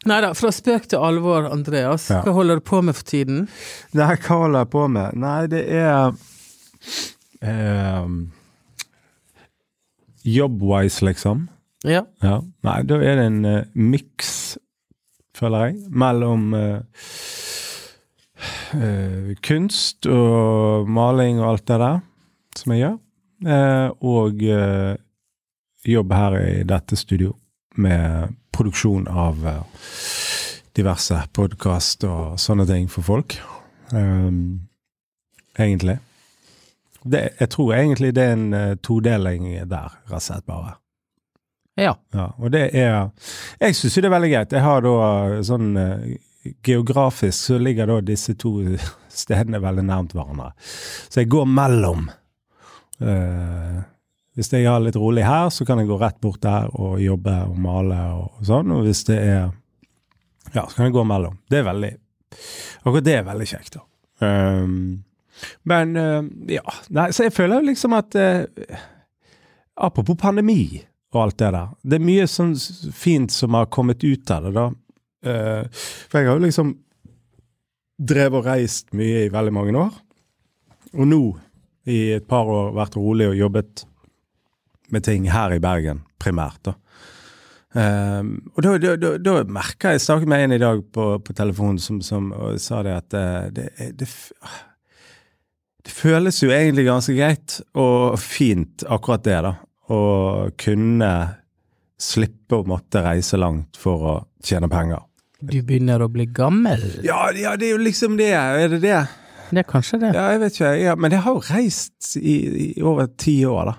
Nei 0.08 0.20
da, 0.24 0.32
fra 0.38 0.50
spøk 0.54 0.88
til 0.90 1.02
alvor, 1.02 1.48
Andreas. 1.50 2.08
Ja. 2.12 2.22
Hva 2.24 2.32
holder 2.38 2.60
du 2.60 2.66
på 2.66 2.80
med 2.86 2.96
for 2.96 3.06
tiden? 3.08 3.46
Nei, 3.96 4.14
hva 4.16 4.42
holder 4.44 4.64
jeg 4.64 4.70
på 4.72 4.84
med? 4.92 5.18
Nei, 5.20 5.40
det 5.52 5.64
er 5.76 6.14
eh, 7.44 8.12
Job-wise, 10.30 11.04
liksom. 11.04 11.48
Ja. 11.84 12.04
Ja. 12.24 12.40
Nei, 12.66 12.78
da 12.88 13.00
er 13.00 13.20
det 13.20 13.26
en 13.30 13.44
uh, 13.44 13.60
miks, 13.72 14.32
føler 15.36 15.70
jeg, 15.70 15.78
mellom 15.88 16.50
uh, 16.52 16.80
uh, 18.76 19.30
kunst 19.44 20.08
og 20.10 20.90
maling 20.92 21.40
og 21.40 21.54
alt 21.54 21.66
det 21.70 21.80
der 21.80 22.02
som 22.60 22.74
jeg 22.74 22.82
gjør, 22.82 22.96
og 24.04 24.42
jobb 25.86 26.10
her 26.12 26.34
i 26.40 26.64
dette 26.68 26.96
studio 26.98 27.30
med 27.80 28.34
produksjon 28.60 29.08
av 29.08 29.40
eh, 29.48 29.62
diverse 30.76 31.16
podkast 31.36 32.04
og 32.08 32.36
sånne 32.40 32.66
ting 32.68 32.86
for 32.92 33.06
folk. 33.06 33.38
Um, 33.92 34.68
egentlig. 35.58 35.98
Det, 37.02 37.22
jeg 37.40 37.50
tror 37.54 37.74
egentlig 37.74 38.12
det 38.14 38.24
er 38.26 38.36
en 38.36 38.54
eh, 38.54 38.76
todeling 38.84 39.48
der, 39.70 39.96
rett 40.10 40.20
og 40.20 40.26
slett 40.26 40.46
bare. 40.48 40.76
Ja. 41.80 41.94
Ja, 42.12 42.26
og 42.36 42.50
det 42.52 42.66
er 42.76 43.08
Jeg 43.60 43.76
syns 43.78 43.96
jo 43.96 44.02
det 44.02 44.10
er 44.10 44.16
veldig 44.18 44.32
greit. 44.34 44.52
Jeg 44.52 44.66
har 44.66 44.82
da 44.84 44.96
sånn 45.46 45.70
eh, 45.80 46.10
Geografisk 46.64 47.36
så 47.36 47.58
ligger 47.60 47.88
da 47.88 47.98
disse 48.04 48.34
to 48.40 48.54
stedene 49.22 49.60
veldig 49.60 49.84
nærmt 49.88 50.14
hverandre. 50.16 50.52
Så 51.08 51.22
jeg 51.22 51.32
går 51.32 51.48
mellom. 51.48 52.08
Eh, 53.00 53.80
hvis 54.40 54.52
jeg 54.54 54.64
har 54.64 54.80
litt 54.80 54.96
rolig 54.96 55.26
her, 55.26 55.50
så 55.52 55.66
kan 55.68 55.82
jeg 55.82 55.90
gå 55.90 55.98
rett 56.00 56.16
bort 56.24 56.40
der 56.40 56.70
og 56.72 56.96
jobbe 57.02 57.34
og 57.50 57.58
male 57.60 57.98
og 58.16 58.40
sånn. 58.48 58.72
Og 58.72 58.86
hvis 58.88 59.04
det 59.10 59.18
er 59.20 59.50
Ja, 60.54 60.64
så 60.64 60.78
kan 60.78 60.88
jeg 60.88 60.96
gå 60.96 61.04
mellom. 61.04 61.36
Det 61.50 61.60
er 61.60 61.66
veldig 61.68 61.90
Akkurat 62.80 63.04
det 63.04 63.14
er 63.18 63.26
veldig 63.26 63.46
kjekt, 63.50 63.76
da. 63.76 63.82
Um, 64.20 65.02
men 65.68 65.92
uh, 65.96 66.22
ja. 66.48 66.64
Nei, 66.94 67.10
så 67.12 67.26
jeg 67.26 67.34
føler 67.36 67.64
liksom 67.66 67.96
at 67.96 68.16
uh, 68.16 68.78
Apropos 69.80 70.16
pandemi 70.20 70.80
og 71.10 71.24
alt 71.24 71.38
det 71.42 71.50
der. 71.56 71.70
Det 71.82 71.98
er 71.98 72.06
mye 72.06 72.26
sånn 72.30 72.54
fint 72.94 73.32
som 73.34 73.56
har 73.58 73.68
kommet 73.72 74.04
ut 74.06 74.30
av 74.30 74.46
det, 74.46 74.54
da. 74.56 74.66
Uh, 75.26 75.84
for 76.08 76.20
jeg 76.20 76.30
har 76.30 76.38
jo 76.38 76.46
liksom 76.46 76.74
drevet 78.00 78.38
og 78.38 78.46
reist 78.46 78.94
mye 78.96 79.26
i 79.26 79.32
veldig 79.32 79.54
mange 79.56 79.74
år. 79.80 79.96
Og 80.94 81.08
nå, 81.10 81.22
i 81.90 81.98
et 82.14 82.28
par 82.30 82.48
år, 82.48 82.70
vært 82.78 82.96
rolig 82.96 83.26
og 83.32 83.40
jobbet 83.40 83.84
med 84.94 85.04
ting 85.06 85.28
her 85.30 85.54
i 85.54 85.60
Bergen, 85.62 86.04
primært, 86.22 86.60
da. 86.68 86.76
Um, 87.70 88.32
og 88.56 88.64
da, 88.66 88.72
da, 88.82 88.96
da, 88.98 89.12
da 89.22 89.32
merka 89.46 89.92
jeg 89.94 90.02
snakket 90.02 90.30
med 90.32 90.42
en 90.42 90.54
i 90.56 90.58
dag 90.58 90.80
på, 90.90 91.04
på 91.22 91.34
telefonen 91.38 91.78
som, 91.78 92.00
som 92.02 92.32
sa 92.58 92.80
det 92.82 92.96
at 92.96 93.14
eh, 93.14 93.44
det, 93.54 93.66
det, 93.78 93.86
det, 94.00 94.08
det 95.86 95.94
føles 95.94 96.40
jo 96.42 96.50
egentlig 96.50 96.88
ganske 96.88 97.14
greit 97.14 97.60
og 97.78 98.18
fint, 98.18 98.82
akkurat 98.90 99.22
det, 99.28 99.38
da. 99.46 99.54
Å 99.90 100.00
kunne 100.58 101.12
slippe 102.00 102.58
å 102.58 102.66
måtte 102.66 103.04
reise 103.04 103.38
langt 103.38 103.78
for 103.78 104.06
å 104.06 104.16
tjene 104.42 104.70
penger. 104.70 105.06
Du 105.40 105.60
begynner 105.64 106.02
å 106.02 106.10
bli 106.12 106.26
gammel. 106.26 106.82
Ja, 107.06 107.28
ja 107.36 107.54
det 107.56 107.70
er 107.70 107.76
jo 107.76 107.84
liksom 107.84 108.18
det. 108.20 108.32
Er 108.34 108.74
det 108.74 108.82
det? 108.82 108.98
Det 109.50 109.62
er 109.62 109.68
kanskje 109.68 109.98
det. 110.02 110.12
Ja, 110.14 110.26
jeg 110.34 110.42
vet 110.44 110.58
ikke. 110.58 110.72
Ja, 110.78 110.96
men 110.98 111.14
jeg 111.14 111.24
har 111.24 111.36
jo 111.36 111.42
reist 111.48 112.10
i, 112.20 112.34
i 112.66 112.68
over 112.86 113.08
ti 113.18 113.40
år, 113.48 113.72
da. 113.72 113.76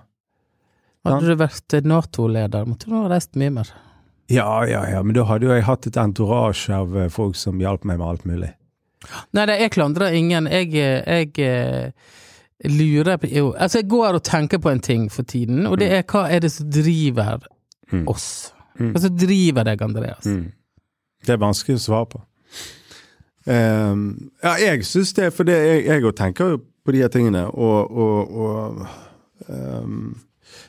Hadde 1.08 1.32
du 1.32 1.38
vært 1.40 1.76
Nato-leder, 1.88 2.66
måtte 2.70 2.90
du 2.90 2.96
ha 2.96 3.08
reist 3.10 3.36
mye 3.40 3.54
mer. 3.56 3.70
Ja, 4.32 4.62
ja, 4.70 4.84
ja, 4.88 5.02
men 5.04 5.16
da 5.18 5.26
hadde 5.28 5.48
jo 5.50 5.54
jeg 5.56 5.66
hatt 5.68 5.88
et 5.90 5.98
entourage 6.00 6.70
av 6.72 6.94
eh, 6.98 7.10
folk 7.12 7.36
som 7.36 7.60
hjalp 7.60 7.84
meg 7.90 7.98
med 8.00 8.08
alt 8.08 8.28
mulig. 8.30 8.52
Nei, 9.34 9.46
det, 9.50 9.58
jeg 9.64 9.74
klandrer 9.74 10.14
ingen. 10.16 10.46
Jeg, 10.52 10.70
jeg, 10.78 11.32
eh, 11.42 12.20
lurer 12.70 13.18
på 13.18 13.32
jo, 13.34 13.48
Altså, 13.58 13.82
jeg 13.82 13.90
går 13.90 14.20
og 14.20 14.24
tenker 14.24 14.62
på 14.62 14.70
en 14.70 14.80
ting 14.80 15.08
for 15.12 15.26
tiden, 15.28 15.66
og 15.66 15.80
det 15.82 15.90
er 15.98 16.06
hva 16.06 16.28
er 16.30 16.46
det 16.46 16.52
som 16.54 16.70
driver 16.72 17.48
Mm. 17.92 18.06
oss? 18.08 18.54
Mm. 18.80 18.94
Hva 18.94 19.00
som 19.04 19.16
driver 19.20 19.66
deg, 19.68 19.82
Andreas? 19.84 20.26
Mm. 20.26 20.52
Det 21.26 21.34
er 21.34 21.40
vanskelig 21.42 21.76
å 21.76 21.82
svare 21.84 22.08
på. 22.14 22.22
Um, 23.46 24.04
ja, 24.44 24.54
jeg 24.62 24.86
syns 24.86 25.12
det, 25.18 25.32
for 25.34 25.44
det, 25.50 25.58
jeg, 25.86 26.04
òg 26.06 26.16
tenker 26.16 26.54
jo 26.54 26.60
på 26.86 26.94
de 26.96 27.02
her 27.04 27.12
tingene, 27.12 27.42
og, 27.52 27.92
og, 27.92 28.32
og 28.32 29.50
ehm, 29.52 30.14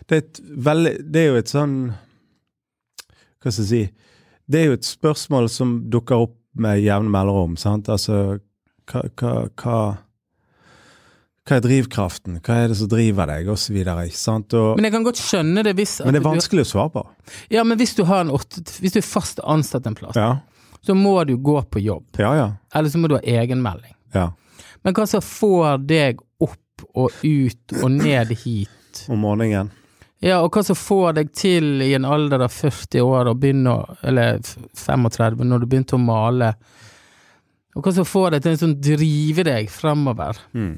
det, 0.09 0.17
er 0.23 0.55
veldig, 0.69 0.93
det 1.13 1.21
er 1.23 1.29
jo 1.33 1.41
et 1.43 1.53
sånn 1.53 1.75
Hva 3.43 3.51
skal 3.51 3.65
jeg 3.65 3.69
si 3.73 3.83
Det 4.47 4.61
er 4.61 4.67
jo 4.71 4.77
et 4.79 4.87
spørsmål 4.87 5.49
som 5.51 5.77
dukker 5.91 6.27
opp 6.29 6.37
med 6.55 6.83
jevne 6.83 7.09
mellomrom. 7.09 7.55
sant? 7.57 7.89
Altså, 7.89 8.39
hva, 8.91 9.03
hva, 9.17 9.35
hva 9.57 9.77
hva 11.43 11.57
er 11.59 11.63
drivkraften? 11.65 12.37
Hva 12.45 12.55
er 12.63 12.69
det 12.71 12.77
som 12.79 12.87
driver 12.93 13.27
deg? 13.27 13.49
Og 13.51 13.57
så 13.59 13.73
videre, 13.75 14.05
ikke 14.07 14.19
sant? 14.21 14.55
Og, 14.55 14.77
Men 14.79 14.87
jeg 14.87 14.95
kan 14.95 15.07
godt 15.09 15.19
skjønne 15.19 15.65
det 15.67 15.73
hvis 15.75 15.97
men 16.05 16.15
det 16.15 16.21
er 16.21 16.27
vanskelig 16.29 16.63
å 16.63 16.69
svare 16.71 16.93
på. 16.95 17.03
Ja, 17.51 17.65
men 17.67 17.81
hvis 17.81 17.97
du 17.99 18.05
har 18.07 18.23
en 18.23 18.31
åtte 18.31 18.63
Hvis 18.79 18.95
du 18.95 19.01
er 19.01 19.07
fast 19.09 19.41
ansatt 19.43 19.89
en 19.91 19.97
plass, 19.99 20.15
Ja, 20.15 20.37
så 20.87 20.95
må 20.95 21.17
du 21.27 21.35
gå 21.39 21.57
på 21.71 21.83
jobb. 21.83 22.05
ja, 22.19 22.31
ja. 22.39 22.47
Eller 22.75 22.91
så 22.91 22.99
må 23.03 23.09
du 23.11 23.17
ha 23.17 23.23
egenmelding. 23.23 23.95
ja. 24.15 24.29
Men 24.85 24.95
hva 24.95 25.05
som 25.07 25.23
får 25.23 25.83
deg 25.87 26.19
opp 26.43 26.87
og 26.99 27.11
ut 27.23 27.75
og 27.83 27.91
ned 27.91 28.33
hit? 28.45 28.71
Om 29.09 29.23
morgenen. 29.25 29.71
Ja, 30.23 30.37
og 30.45 30.55
hva 30.55 30.63
som 30.63 30.79
får 30.79 31.17
deg 31.17 31.33
til 31.35 31.83
i 31.83 31.91
en 31.97 32.07
alder 32.07 32.45
av 32.47 32.53
40 32.55 33.03
år 33.03 33.33
å 33.33 33.35
begynne 33.35 33.73
å 33.75 33.97
Eller 34.07 34.39
f- 34.39 34.55
35, 34.79 35.43
når 35.43 35.65
du 35.65 35.67
begynte 35.67 35.97
å 35.99 36.03
male. 36.03 36.53
Og 37.75 37.83
hva 37.83 37.95
som 37.97 38.07
får 38.07 38.37
deg 38.37 38.45
til 38.45 38.55
å 38.55 38.61
sånn 38.61 38.77
drive 38.85 39.45
deg 39.49 39.71
fremover. 39.73 40.39
Mm. 40.55 40.77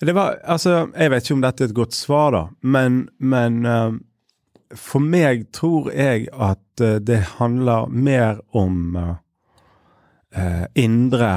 Det 0.00 0.12
var, 0.16 0.36
altså, 0.44 0.90
jeg 0.96 1.12
vet 1.12 1.24
ikke 1.24 1.36
om 1.36 1.42
dette 1.44 1.64
er 1.64 1.70
et 1.70 1.76
godt 1.76 1.96
svar, 1.96 2.32
da, 2.32 2.42
men, 2.62 3.00
men 3.18 3.58
uh, 3.68 3.96
for 4.78 5.04
meg 5.04 5.48
tror 5.56 5.90
jeg 5.92 6.28
at 6.32 6.84
uh, 6.84 6.96
det 7.04 7.18
handler 7.38 7.90
mer 7.92 8.40
om 8.56 8.96
uh, 8.96 10.64
indre 10.78 11.32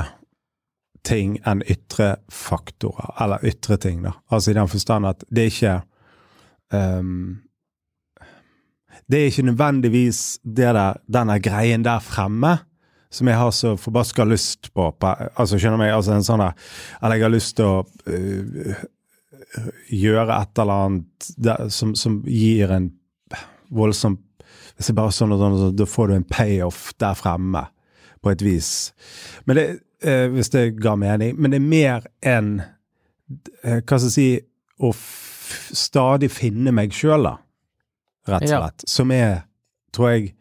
ting 1.04 1.38
enn 1.48 1.64
ytre 1.70 2.16
faktorer, 2.32 3.14
eller 3.22 3.44
ytre 3.48 3.78
ting, 3.82 4.04
da. 4.06 4.14
Altså 4.32 4.52
i 4.52 4.58
den 4.58 4.70
forstand 4.72 5.10
at 5.10 5.26
det 5.30 5.44
er 5.44 5.52
ikke 5.52 5.74
um, 6.72 7.42
Det 9.12 9.20
er 9.20 9.32
ikke 9.32 9.50
nødvendigvis 9.50 10.40
der, 10.44 10.98
denne 11.12 11.40
greien 11.44 11.84
der 11.84 12.00
fremme 12.00 12.58
som 13.14 13.28
jeg 13.30 13.38
har 13.38 13.52
så 13.52 13.76
forbaska 13.78 14.24
lyst 14.26 14.72
på. 14.74 14.88
Altså, 15.04 15.60
skjønner 15.60 15.78
meg? 15.78 15.92
Altså 15.94 16.16
en 16.16 16.26
sånn 16.26 16.42
der 16.42 16.56
Eller 17.02 17.20
jeg 17.20 17.26
har 17.28 17.34
lyst 17.34 17.56
til 17.60 17.68
å 17.70 17.84
uh, 17.86 18.84
gjøre 19.94 20.40
et 20.40 20.62
eller 20.64 20.86
annet 20.88 21.32
der, 21.38 21.68
som, 21.70 21.94
som 22.00 22.22
gir 22.26 22.74
en 22.74 22.90
voldsom 23.74 24.18
Hvis 24.78 24.90
er 24.90 24.98
bare 24.98 25.14
sånn 25.14 25.36
og 25.36 25.42
sånn, 25.42 25.60
så 25.60 25.70
da 25.78 25.88
får 25.90 26.10
du 26.10 26.16
en 26.18 26.26
payoff 26.26 26.88
der 26.98 27.14
fremme, 27.18 27.68
på 28.24 28.32
et 28.32 28.42
vis. 28.42 28.70
Men 29.46 29.60
det, 29.60 29.66
eh, 30.04 30.28
hvis 30.34 30.50
det 30.54 30.66
ga 30.82 30.96
mening. 31.00 31.36
Men 31.40 31.52
det 31.52 31.60
er 31.62 31.68
mer 31.68 32.08
enn 32.22 32.52
eh, 33.64 33.80
Hva 33.82 33.98
skal 33.98 34.10
jeg 34.10 34.16
si 34.18 34.28
Å 34.84 34.92
stadig 35.74 36.30
finne 36.34 36.72
meg 36.76 36.94
sjøl, 36.96 37.24
da. 37.28 37.36
Rett 38.28 38.46
og 38.48 38.50
Ja. 38.50 38.60
slett. 38.64 38.86
Som 38.90 39.12
er, 39.12 39.44
tror 39.94 40.10
jeg 40.14 40.34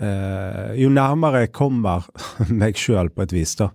eh, 0.00 0.72
Jo 0.80 0.88
nærmere 0.92 1.44
jeg 1.46 1.52
kommer 1.56 2.04
meg 2.62 2.74
sjøl, 2.76 3.10
på 3.14 3.22
et 3.22 3.32
vis, 3.32 3.54
da. 3.60 3.70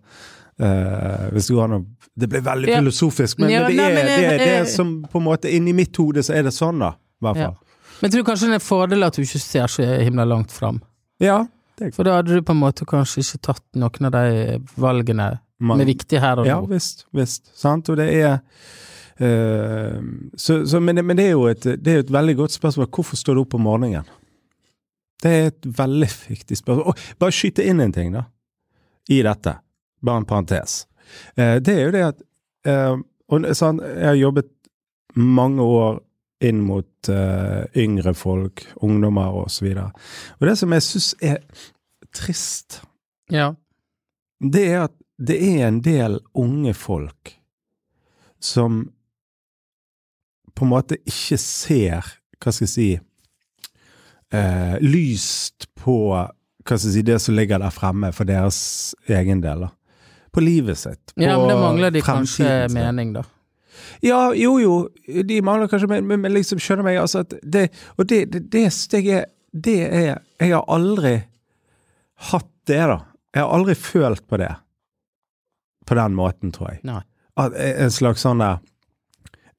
Eh, 0.59 1.27
hvis 1.33 1.47
det 1.49 1.55
går 1.57 1.63
an 1.67 1.77
å 1.79 1.85
Det 2.17 2.29
blir 2.31 2.41
veldig 2.41 2.69
Ja. 2.71 2.79
filosofisk, 2.81 3.39
men, 3.39 3.49
Ja, 3.53 3.61
men 3.67 3.71
det, 3.71 3.77
nei, 3.77 3.89
er, 3.91 3.95
men 3.95 4.05
det, 4.07 4.17
er, 4.33 4.37
det 4.37 4.53
er 4.61 4.65
som 4.65 5.03
på 5.05 5.19
en 5.19 5.25
måte 5.27 5.51
Inni 5.53 5.73
mitt 5.77 5.95
hode 6.01 6.23
så 6.25 6.33
er 6.37 6.43
det 6.47 6.53
sånn, 6.55 6.79
da. 6.81 6.93
I 7.21 7.25
hvert 7.25 7.37
fall. 7.43 7.57
Men 8.01 8.09
jeg 8.11 8.13
tror 8.19 8.25
kanskje 8.31 8.47
det 8.47 8.53
er 8.55 8.59
en 8.61 8.65
fordel 8.67 9.03
at 9.07 9.15
du 9.17 9.21
ikke 9.23 9.39
ser 9.41 9.67
så 9.73 9.85
himla 10.03 10.25
langt 10.29 10.51
fram. 10.53 10.79
Ja. 11.21 11.39
For 11.93 12.07
da 12.07 12.17
hadde 12.17 12.37
du 12.37 12.45
på 12.45 12.55
en 12.55 12.61
måte 12.61 12.87
kanskje 12.89 13.21
ikke 13.23 13.43
tatt 13.51 13.65
noen 13.77 14.09
av 14.09 14.15
de 14.15 14.57
valgene 14.81 15.27
Man, 15.57 15.77
som 15.77 15.83
er 15.83 15.89
viktige 15.89 16.21
her 16.21 16.41
og 16.41 16.49
ja, 16.49 16.57
visst. 16.69 17.05
Visst. 17.15 17.51
Sant. 17.57 17.89
Og 17.93 17.99
det 17.99 18.07
er 18.13 18.39
uh, 19.21 19.99
så, 20.37 20.63
så, 20.69 20.81
men, 20.81 20.97
det, 20.97 21.05
men 21.05 21.19
det 21.19 21.27
er 21.29 21.35
jo 21.35 21.45
et, 21.49 21.65
det 21.65 21.93
er 21.93 22.05
et 22.05 22.13
veldig 22.13 22.37
godt 22.41 22.57
spørsmål. 22.57 22.89
Hvorfor 22.93 23.19
står 23.19 23.37
du 23.37 23.43
opp 23.43 23.57
om 23.57 23.65
morgenen? 23.69 24.09
Det 25.21 25.33
er 25.33 25.51
et 25.51 25.69
veldig 25.79 26.09
viktig 26.27 26.57
spørsmål. 26.59 26.93
Og 26.93 27.21
bare 27.21 27.33
skyte 27.33 27.65
inn 27.65 27.81
en 27.81 27.93
ting, 27.93 28.13
da. 28.13 28.27
I 29.09 29.21
dette. 29.25 29.55
Bare 30.05 30.21
en 30.21 30.29
parentes. 30.29 30.81
Uh, 31.37 31.57
det 31.61 31.77
er 31.77 31.85
jo 31.85 31.93
det 31.95 32.03
at 32.09 32.25
uh, 32.67 32.97
og, 33.27 33.47
sånn, 33.57 33.81
Jeg 33.83 34.07
har 34.07 34.19
jobbet 34.19 34.51
mange 35.17 35.63
år 35.63 36.01
inn 36.43 36.59
mot 36.61 37.09
uh, 37.09 37.65
yngre 37.77 38.13
folk, 38.13 38.65
ungdommer 38.85 39.33
og 39.41 39.49
så. 39.51 39.89
Og 40.39 40.47
det 40.47 40.57
som 40.59 40.73
jeg 40.75 40.85
syns 40.85 41.15
er 41.21 41.39
trist, 42.13 42.81
Ja. 43.31 43.53
det 44.39 44.67
er 44.71 44.83
at 44.83 44.93
det 45.17 45.37
er 45.41 45.67
en 45.67 45.81
del 45.81 46.19
unge 46.37 46.73
folk 46.77 47.33
som 48.39 48.91
på 50.55 50.65
en 50.65 50.69
måte 50.69 50.97
ikke 51.05 51.37
ser, 51.41 52.05
hva 52.37 52.53
skal 52.53 52.65
jeg 52.65 52.73
si, 52.73 52.89
uh, 54.33 54.77
lyst 54.81 55.67
på 55.77 55.97
hva 56.67 56.77
skal 56.77 56.89
jeg 56.89 56.93
si, 56.97 57.01
det 57.07 57.17
som 57.23 57.35
ligger 57.37 57.61
der 57.63 57.73
fremme 57.73 58.11
for 58.13 58.27
deres 58.27 58.95
egen 59.07 59.41
del. 59.41 59.65
da. 59.65 59.69
På 60.33 60.41
livet 60.43 60.77
sitt. 60.77 61.13
På 61.15 61.23
ja, 61.23 61.37
men 61.39 61.47
det 61.49 61.57
mangler 61.61 61.93
de 61.95 62.01
kanskje 62.01 62.67
mening, 62.73 63.13
da. 63.15 63.23
Ja, 64.05 64.33
jo 64.37 64.57
jo, 64.61 64.75
de 65.25 65.39
mangler 65.41 65.69
kanskje 65.71 65.89
men, 65.89 66.05
men, 66.07 66.21
men 66.21 66.35
liksom, 66.35 66.61
skjønner 66.61 66.85
meg, 66.85 66.99
altså 67.01 67.23
at 67.25 67.33
det 67.41 67.67
Og 67.97 68.05
det, 68.09 68.25
det, 68.33 68.43
det, 68.53 68.67
jeg 68.93 69.07
er, 69.09 69.25
det 69.51 69.79
er 69.85 70.19
Jeg 70.39 70.53
har 70.53 70.65
aldri 70.67 71.17
hatt 72.31 72.49
det, 72.67 72.81
da. 72.89 72.97
Jeg 73.33 73.43
har 73.43 73.53
aldri 73.53 73.75
følt 73.77 74.23
på 74.27 74.39
det. 74.41 74.49
På 75.85 75.95
den 75.95 76.15
måten, 76.17 76.51
tror 76.51 76.73
jeg. 76.73 76.81
Nei. 76.89 77.03
At, 77.37 77.53
en 77.53 77.93
slags 77.93 78.23
sånn 78.25 78.41
der 78.41 78.57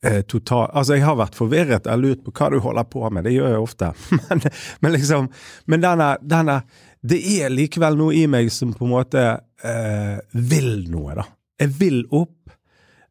eh, 0.03 0.21
total 0.27 0.67
Altså, 0.73 0.97
jeg 0.97 1.07
har 1.07 1.19
vært 1.21 1.39
forvirret 1.39 1.87
eller 1.87 2.11
lurt 2.11 2.25
på 2.27 2.35
hva 2.35 2.51
du 2.51 2.59
holder 2.65 2.89
på 2.91 3.05
med, 3.15 3.29
det 3.29 3.37
gjør 3.37 3.55
jeg 3.55 3.63
ofte. 3.63 3.93
men, 4.29 4.43
men 4.83 4.95
liksom 4.97 5.31
Men 5.71 5.85
denne, 5.85 6.09
denne 6.21 6.59
Det 7.01 7.21
er 7.39 7.55
likevel 7.55 7.99
noe 7.99 8.17
i 8.19 8.27
meg 8.31 8.51
som 8.53 8.75
på 8.75 8.89
en 8.89 8.95
måte 8.97 9.25
eh, 9.63 10.19
vil 10.35 10.73
noe, 10.91 11.15
da. 11.21 11.29
Jeg 11.59 11.75
vil 11.79 12.03
opp. 12.15 12.35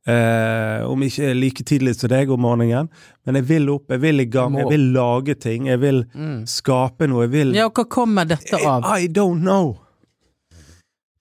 Eh, 0.07 0.85
om 0.87 1.01
ikke 1.03 1.33
like 1.35 1.63
tidlig 1.67 1.95
som 1.99 2.07
deg 2.13 2.29
om 2.31 2.39
morgenen, 2.39 2.87
men 3.27 3.35
jeg 3.35 3.43
vil 3.49 3.65
opp, 3.73 3.89
jeg 3.91 3.99
vil 4.05 4.23
i 4.23 4.25
gang, 4.31 4.55
jeg 4.55 4.69
vil 4.71 4.85
lage 4.95 5.33
ting, 5.35 5.65
jeg 5.67 5.81
vil 5.81 6.05
Mm. 6.15 6.45
skape 6.47 7.07
noe, 7.11 7.25
jeg 7.25 7.31
vil 7.33 7.53
Ja, 7.55 7.65
og 7.65 7.73
hva 7.75 7.83
kommer 7.89 8.23
dette 8.25 8.55
av? 8.65 8.85
I 8.97 9.07
don't 9.07 9.41
know. 9.43 9.81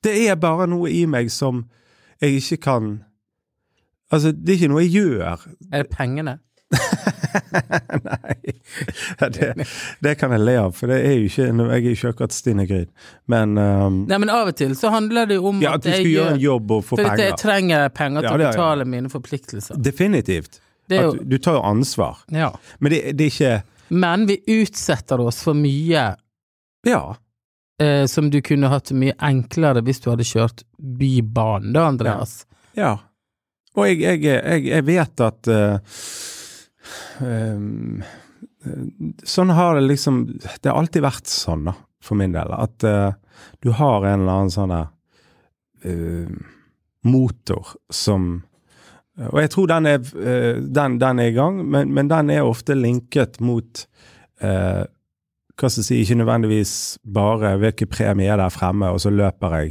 Det 0.05 0.29
er 0.29 0.37
bare 0.37 0.69
noe 0.71 0.87
i 0.89 1.05
meg 1.07 1.31
som 1.31 1.65
jeg 2.23 2.37
ikke 2.41 2.61
kan 2.63 3.03
Altså, 4.13 4.31
det 4.31 4.49
er 4.49 4.55
ikke 4.61 4.69
noe 4.71 4.83
jeg 4.85 4.93
gjør. 4.93 5.47
Er 5.73 5.83
det 5.83 5.91
pengene? 5.91 6.39
Nei. 8.07 8.35
Det, 9.33 9.49
det 10.05 10.15
kan 10.21 10.33
jeg 10.35 10.43
le 10.45 10.55
av, 10.61 10.73
for 10.77 10.91
det 10.91 10.99
er 11.07 11.15
jo 11.19 11.27
ikke 11.29 11.47
Jeg 11.47 11.69
er 11.77 11.85
jo 11.87 11.95
ikke 11.97 12.11
akkurat 12.15 12.35
Stine 12.37 12.67
Gryd. 12.69 12.91
Men 13.31 13.57
um, 13.59 13.99
Nei, 14.11 14.19
men 14.23 14.33
av 14.33 14.51
og 14.53 14.57
til 14.59 14.75
så 14.79 14.91
handler 14.95 15.29
det 15.31 15.39
jo 15.41 15.49
om 15.53 15.61
Ja, 15.65 15.75
at 15.79 15.85
du 15.87 15.91
jeg 15.93 16.07
gjøre 16.13 16.35
en 16.37 16.43
jobb 16.43 16.75
og 16.79 16.85
få 16.91 16.99
at 17.03 17.21
jeg 17.23 17.37
trenger 17.41 17.89
penger 17.97 18.27
til 18.27 18.31
Ja, 18.31 18.51
å 18.51 18.55
betale 18.57 18.87
mine 18.89 19.11
forpliktelser. 19.13 19.79
Definitivt. 19.83 20.61
Er 20.91 21.01
At 21.01 21.07
jo, 21.09 21.25
du, 21.27 21.39
tar 21.43 21.57
jo 21.59 21.63
ansvar. 21.67 22.21
ja. 22.31 22.53
Men 22.79 22.93
det, 22.95 23.01
det 23.19 23.27
er 23.27 23.33
ikke 23.35 23.95
Men 23.97 24.27
vi 24.31 24.37
utsetter 24.61 25.21
oss 25.23 25.41
for 25.47 25.55
mye 25.59 26.05
Ja. 26.87 27.03
eh, 27.83 28.07
som 28.11 28.31
du 28.31 28.41
kunne 28.43 28.71
hatt 28.71 28.93
mye 28.95 29.15
enklere 29.23 29.83
hvis 29.87 30.01
du 30.05 30.11
hadde 30.13 30.25
kjørt 30.27 30.63
Bybanen, 30.79 31.73
da, 31.75 31.89
Andreas. 31.91 32.45
Ja. 32.79 32.97
Og 33.77 33.89
jeg, 33.91 33.99
jeg, 34.01 34.23
jeg, 34.25 34.63
jeg 34.71 34.85
vet 34.87 35.21
at 35.27 35.49
eh, 35.53 35.97
ehm, 37.25 38.03
Sånn 39.23 39.53
har 39.55 39.77
det 39.77 39.85
liksom 39.87 40.25
Det 40.43 40.67
har 40.67 40.75
alltid 40.81 41.05
vært 41.05 41.31
sånn, 41.31 41.69
da, 41.69 41.77
for 42.03 42.19
min 42.19 42.35
del. 42.35 42.51
At 42.51 42.83
uh, 42.83 43.13
du 43.63 43.71
har 43.79 44.03
en 44.05 44.25
eller 44.25 44.33
annen 44.33 44.51
sånn 44.51 44.73
eh, 44.75 46.33
motor 47.07 47.77
som 47.91 48.43
Og 49.31 49.39
jeg 49.39 49.53
tror 49.55 49.71
den 49.71 49.87
er, 49.93 50.03
uh, 50.03 50.59
den, 50.59 50.99
den 51.03 51.23
er 51.23 51.31
i 51.31 51.37
gang, 51.37 51.63
men, 51.63 51.95
men 51.95 52.11
den 52.11 52.35
er 52.35 52.49
ofte 52.49 52.75
linket 52.75 53.41
mot 53.41 53.87
hva 55.57 55.71
skal 55.73 55.81
jeg 55.81 55.87
si, 55.87 55.99
ikke 56.03 56.19
nødvendigvis 56.21 56.73
bare 57.01 57.55
hvilke 57.57 57.87
premie 57.89 58.29
er 58.29 58.37
der 58.37 58.53
fremme, 58.53 58.91
og 58.93 59.01
så 59.01 59.09
løper 59.09 59.55
jeg 59.57 59.71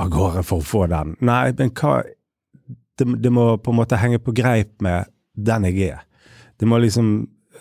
av 0.00 0.08
gårde 0.14 0.44
for 0.48 0.62
å 0.62 0.64
få 0.64 0.86
den. 0.88 1.12
Nei, 1.20 1.50
men 1.58 1.74
hva 1.76 1.98
det, 2.98 3.06
det 3.24 3.32
må 3.32 3.56
på 3.60 3.72
en 3.72 3.78
måte 3.80 3.98
henge 4.00 4.20
på 4.22 4.34
greip 4.36 4.80
med 4.84 5.10
den 5.34 5.68
jeg 5.68 5.92
er. 5.92 6.02
Det 6.62 6.68
må 6.70 6.78
liksom 6.78 7.08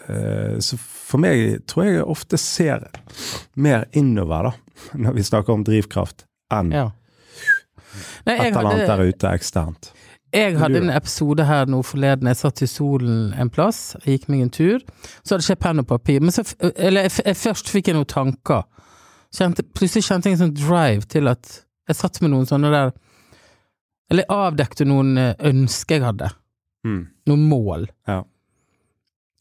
eh, 0.07 0.59
Så 0.61 0.77
for 0.77 1.21
meg 1.21 1.63
tror 1.69 1.87
jeg 1.87 1.95
jeg 1.97 2.09
ofte 2.13 2.37
ser 2.39 2.85
mer 3.57 3.87
innover, 3.97 4.51
da, 4.51 4.83
når 5.01 5.15
vi 5.17 5.23
snakker 5.25 5.57
om 5.57 5.65
drivkraft, 5.67 6.27
enn 6.53 6.69
Ja. 6.75 6.89
Nei, 8.25 8.35
et 8.37 8.53
eller 8.53 8.69
annet 8.69 8.87
der 8.87 9.01
ute 9.03 9.31
eksternt. 9.35 9.89
jeg 10.31 10.55
hadde 10.61 10.79
en 10.79 10.93
episode 10.93 11.43
her 11.43 11.65
nå 11.67 11.81
forleden. 11.83 12.29
Jeg 12.29 12.39
satt 12.39 12.61
i 12.63 12.67
solen 12.69 13.33
en 13.33 13.49
plass, 13.51 13.97
jeg 14.05 14.19
gikk 14.19 14.29
meg 14.31 14.45
en 14.45 14.53
tur. 14.53 14.85
Så 15.25 15.33
hadde 15.33 15.43
jeg 15.43 15.57
ikke 15.57 15.63
penn 15.65 15.83
og 15.83 15.87
papir. 15.89 16.21
Men 16.21 16.31
så, 16.31 16.45
eller 16.71 17.09
jeg, 17.09 17.17
jeg, 17.25 17.39
først 17.41 17.71
fikk 17.73 17.89
jeg 17.89 17.97
noen 17.97 18.07
tanker. 18.13 18.63
Kjente, 19.35 19.65
plutselig 19.75 20.05
kjente 20.07 20.29
jeg 20.29 20.37
en 20.37 20.43
sånn 20.45 20.55
drive 20.61 21.09
til 21.11 21.27
at 21.33 21.57
jeg 21.89 21.99
satt 21.99 22.21
med 22.21 22.31
noen 22.31 22.47
sånne 22.47 22.71
der 22.71 22.93
Eller 24.11 24.23
jeg 24.27 24.37
avdekte 24.37 24.87
noen 24.87 25.17
eh, 25.17 25.33
ønsker 25.49 25.97
jeg 25.97 26.05
hadde. 26.05 26.31
Mm. 26.87 27.03
Noen 27.31 27.43
mål. 27.49 27.89
Ja. 28.07 28.21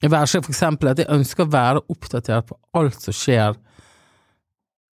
Være 0.01 0.29
seg 0.31 0.45
for 0.47 0.55
eksempel 0.55 0.93
at 0.93 1.03
jeg 1.03 1.13
ønsker 1.13 1.45
å 1.45 1.53
være 1.53 1.83
oppdatert 1.93 2.49
på 2.49 2.57
alt 2.81 3.03
som 3.05 3.17
skjer 3.17 3.59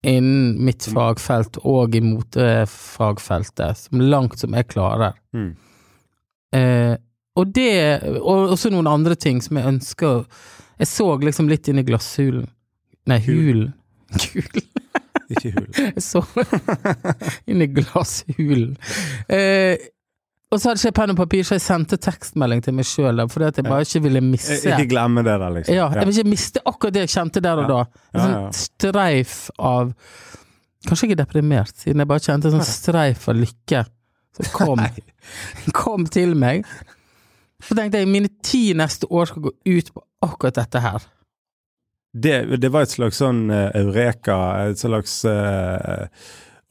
innen 0.04 0.56
mitt 0.64 0.84
fagfelt 0.92 1.58
og 1.64 1.96
i 1.96 2.00
motefagfeltet, 2.04 3.87
som 3.87 4.02
langt 4.04 4.40
som 4.40 4.56
jeg 4.56 4.68
klarer. 4.73 5.16
Mm. 5.37 5.52
Eh, 6.56 6.94
og 7.34 7.54
det, 7.56 8.00
og 8.20 8.54
også 8.54 8.70
noen 8.70 8.88
andre 8.88 9.16
ting 9.18 9.40
som 9.42 9.58
jeg 9.58 9.66
ønsker 9.66 10.20
Jeg 10.78 10.87
så 10.87 11.06
liksom 11.23 11.49
litt 11.50 11.68
inn 11.70 11.78
i 11.78 11.87
glasshulen. 11.87 12.46
Nei, 13.11 13.18
hulen. 13.23 13.73
Hulen. 14.34 14.64
Ikke 15.30 15.52
hulen. 15.54 15.70
Jeg 15.78 16.02
så 16.02 16.20
inn 17.50 17.62
i 17.62 17.68
glasshulen. 17.70 18.75
Eh, 19.30 19.78
og 20.54 20.61
så 20.62 20.70
hadde 20.70 20.80
ikke 20.80 20.90
jeg 20.90 20.96
penn 20.96 21.12
og 21.12 21.18
papir, 21.18 21.44
så 21.46 21.56
jeg 21.56 21.62
sendte 21.64 21.99
tekstmelding 22.00 22.62
til 22.64 22.76
meg 22.76 22.87
sjøl, 22.88 23.23
fordi 23.32 23.49
at 23.50 23.58
jeg 23.61 23.66
bare 23.66 23.87
ikke 23.87 24.02
ville 24.06 24.23
misse 24.25 24.56
Eh, 24.61 24.76
Ikke 24.76 24.88
glemme 24.94 25.25
det 25.26 25.34
der, 25.40 25.50
liksom. 25.58 25.75
ja, 25.76 25.88
jeg 25.94 26.06
vil 26.08 26.18
ikke 26.18 26.32
miste 26.32 26.62
akkurat 26.64 26.94
det 26.94 27.02
jeg 27.04 27.12
kjente 27.16 27.42
der 27.44 27.62
og 27.64 27.68
da. 27.70 27.80
En 28.14 28.23
sånn 28.25 28.54
streif 28.64 29.37
av 29.58 29.92
Kanskje 30.84 31.06
jeg 31.08 31.14
er 31.14 31.23
deprimert, 31.23 31.73
siden 31.80 32.02
jeg 32.02 32.08
bare 32.11 32.20
kjente 32.20 32.50
en 32.50 32.58
sånn 32.58 32.66
streif 32.68 33.23
av 33.32 33.38
lykke 33.40 33.78
som 34.37 34.49
kom, 34.52 34.82
kom 35.73 36.04
til 36.12 36.34
meg. 36.37 36.66
Så 37.64 37.73
tenkte 37.78 38.02
jeg 38.02 38.11
mine 38.11 38.28
ti 38.44 38.75
neste 38.76 39.08
år 39.08 39.30
skal 39.30 39.46
gå 39.46 39.52
ut 39.64 39.88
på 39.94 40.02
akkurat 40.26 40.58
dette 40.58 40.82
her. 40.84 41.06
Det, 42.12 42.34
det 42.61 42.68
var 42.70 42.84
et 42.84 42.92
slags 42.92 43.16
sånn 43.23 43.46
uh, 43.49 43.70
eureka, 43.80 44.37
et 44.68 44.78
slags 44.78 45.23
åpenbaring. 45.25 46.11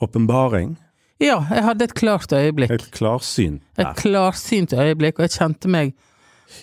åpenbaring. 0.06 0.76
Ja, 1.22 1.38
jeg 1.50 1.64
hadde 1.64 1.86
et 1.88 1.94
klart 1.98 2.34
øyeblikk. 2.34 2.72
Et 2.74 2.88
klarsyn. 2.96 3.60
Et 3.78 3.86
der. 3.86 3.94
klarsynt 4.00 4.74
øyeblikk, 4.74 5.20
og 5.20 5.28
jeg 5.28 5.36
kjente 5.38 5.72
meg 5.72 5.94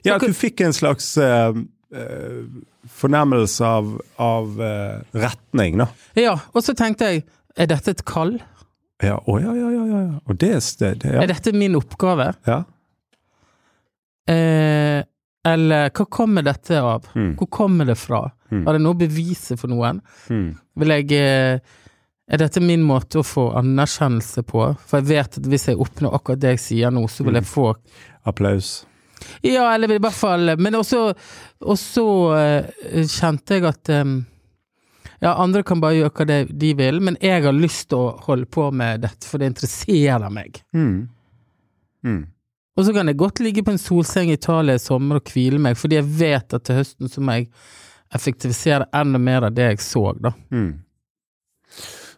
Ja, 0.05 0.17
at 0.17 0.25
du 0.27 0.35
fikk 0.37 0.61
en 0.63 0.75
slags 0.77 1.13
uh, 1.19 1.55
uh, 1.55 2.41
fornemmelse 2.87 3.67
av, 3.67 3.95
av 4.23 4.61
uh, 4.61 5.01
retning, 5.17 5.81
da. 5.83 5.89
Ja, 6.19 6.37
og 6.55 6.65
så 6.67 6.75
tenkte 6.79 7.11
jeg 7.11 7.25
er 7.59 7.71
dette 7.71 7.95
et 7.97 8.05
kall? 8.07 8.37
Ja, 9.03 9.17
å 9.27 9.39
ja, 9.41 9.55
ja, 9.57 9.71
ja. 9.75 9.87
ja. 9.91 10.03
Og 10.29 10.39
det, 10.39 10.53
er 10.59 10.65
sted, 10.65 11.07
ja. 11.07 11.23
Er 11.23 11.33
dette 11.33 11.55
min 11.57 11.79
oppgave? 11.79 12.33
ja. 12.49 12.63
Eh, 14.31 15.01
eller 15.49 15.89
hva 15.97 16.05
kommer 16.13 16.45
dette 16.45 16.77
av? 16.85 17.07
Mm. 17.17 17.33
Hvor 17.39 17.49
kommer 17.51 17.89
det 17.89 17.97
fra? 17.99 18.27
Mm. 18.53 18.65
Har 18.67 18.77
det 18.77 18.83
noe 18.85 18.97
å 18.97 19.01
bevise 19.01 19.57
for 19.59 19.73
noen? 19.73 20.03
Mm. 20.29 20.51
Vil 20.83 20.93
jeg 20.95 21.17
eh, 21.17 21.79
Er 22.31 22.39
dette 22.39 22.63
min 22.63 22.83
måte 22.87 23.21
å 23.21 23.27
få 23.27 23.49
anerkjennelse 23.59 24.45
på? 24.47 24.63
For 24.87 25.01
jeg 25.01 25.09
vet 25.11 25.39
at 25.41 25.49
hvis 25.51 25.67
jeg 25.71 25.81
oppnår 25.83 26.15
akkurat 26.15 26.43
det 26.43 26.55
jeg 26.55 26.63
sier 26.63 26.95
nå, 26.95 27.03
så 27.11 27.27
vil 27.27 27.41
jeg 27.41 27.49
få 27.51 27.73
Applaus. 28.31 28.85
Ja, 29.45 29.67
eller 29.75 29.93
i 29.93 29.99
hvert 30.01 30.17
fall 30.17 30.55
Men 30.57 30.79
også, 30.79 31.11
også 31.61 32.05
eh, 32.39 33.03
kjente 33.05 33.59
jeg 33.59 33.67
at 33.69 33.91
eh, 33.93 34.13
Ja, 35.21 35.35
andre 35.35 35.61
kan 35.67 35.83
bare 35.83 35.99
gjøre 35.99 36.13
hva 36.17 36.27
det, 36.31 36.39
de 36.63 36.71
vil, 36.79 37.03
men 37.05 37.19
jeg 37.21 37.45
har 37.45 37.57
lyst 37.57 37.91
til 37.91 38.01
å 38.01 38.13
holde 38.25 38.49
på 38.49 38.71
med 38.73 39.03
dette, 39.05 39.27
for 39.29 39.37
det 39.37 39.51
interesserer 39.51 40.33
meg. 40.33 40.63
Mm. 40.73 41.11
Mm. 42.07 42.23
Og 42.79 42.87
så 42.87 42.95
kan 42.97 43.11
jeg 43.11 43.19
godt 43.21 43.43
ligge 43.45 43.65
på 43.67 43.75
en 43.75 43.83
solseng 43.83 44.31
i 44.33 44.39
Italia 44.39 44.79
i 44.79 44.81
sommer 44.81 45.21
og 45.21 45.29
hvile 45.35 45.61
meg, 45.61 45.77
fordi 45.77 45.99
jeg 45.99 46.09
vet 46.23 46.57
at 46.57 46.65
til 46.65 46.81
høsten 46.81 47.13
så 47.13 47.21
må 47.21 47.37
jeg 47.37 47.51
effektivisere 48.17 48.89
enda 48.97 49.21
mer 49.21 49.51
av 49.51 49.53
det 49.59 49.67
jeg 49.75 49.85
så, 49.85 50.07
da. 50.17 50.33
Mm. 50.57 50.73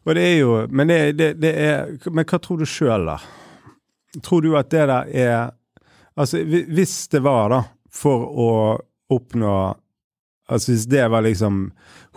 Og 0.03 0.15
det 0.19 0.23
er 0.27 0.37
jo 0.41 0.67
Men, 0.71 0.89
det, 0.91 1.13
det, 1.19 1.29
det 1.43 1.53
er, 1.63 1.93
men 2.11 2.27
hva 2.27 2.39
tror 2.43 2.59
du 2.63 2.67
sjøl, 2.67 3.07
da? 3.07 3.19
Tror 4.23 4.43
du 4.43 4.57
at 4.59 4.71
det 4.75 4.87
der 4.91 5.13
er 5.15 5.53
Altså, 6.19 6.43
hvis 6.45 7.09
det 7.09 7.23
var, 7.25 7.49
da, 7.49 7.61
for 7.89 8.27
å 8.29 8.49
oppnå 9.15 9.53
Altså, 10.53 10.73
hvis 10.75 10.87
det 10.93 11.07
var 11.11 11.25
liksom 11.25 11.69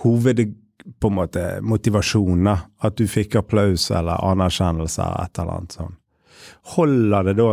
hoved... 0.04 0.42
På 1.02 1.10
en 1.10 1.16
måte 1.18 1.44
motivasjonen, 1.66 2.44
da. 2.46 2.58
At 2.86 2.94
du 3.00 3.08
fikk 3.10 3.40
applaus 3.40 3.88
eller 3.90 4.22
anerkjennelse 4.22 5.02
eller 5.02 5.24
et 5.24 5.40
eller 5.42 5.56
annet 5.56 5.78
sånn. 5.80 5.96
Holder 6.76 7.26
det 7.26 7.34
da 7.40 7.48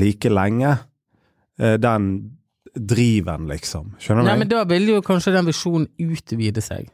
like 0.00 0.30
lenge? 0.32 0.70
eh, 1.60 1.74
Den 1.76 2.06
driven, 2.74 3.44
liksom? 3.50 3.92
Skjønner 4.00 4.24
du? 4.24 4.28
Nei, 4.30 4.38
men 4.40 4.48
da 4.50 4.62
vil 4.70 4.88
jo 4.94 5.02
kanskje 5.04 5.34
den 5.36 5.50
visjonen 5.50 5.84
utvide 6.00 6.64
seg. 6.64 6.88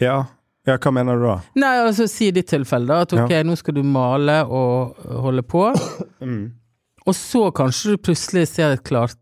Ja. 0.00 0.20
Ja, 0.66 0.76
hva 0.78 0.90
mener 0.92 1.16
du 1.20 1.26
da? 1.28 1.36
Nei, 1.62 1.74
altså 1.86 2.08
si 2.10 2.30
ditt 2.34 2.48
tilfelle, 2.50 2.86
da, 2.86 3.00
at 3.06 3.12
ok, 3.14 3.34
nå 3.46 3.54
skal 3.56 3.74
du 3.74 3.82
male 3.86 4.40
og 4.46 4.96
holde 5.26 5.42
på, 5.46 5.68
Mm. 6.26 6.52
og 7.06 7.14
så 7.14 7.50
kanskje 7.54 7.94
du 7.94 7.96
plutselig 8.02 8.48
ser 8.48 8.72
et 8.74 8.82
klart 8.84 9.14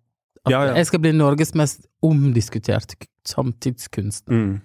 at 0.46 0.50
Ja, 0.52 0.62
ja. 0.66 0.74
jeg 0.78 0.87
skal 0.87 1.00
bli 1.00 1.12
Norges 1.12 1.54
mest 1.54 1.87
omdiskuterte 2.04 2.96
samtidskunstner. 3.28 4.35
Mm. 4.35 4.61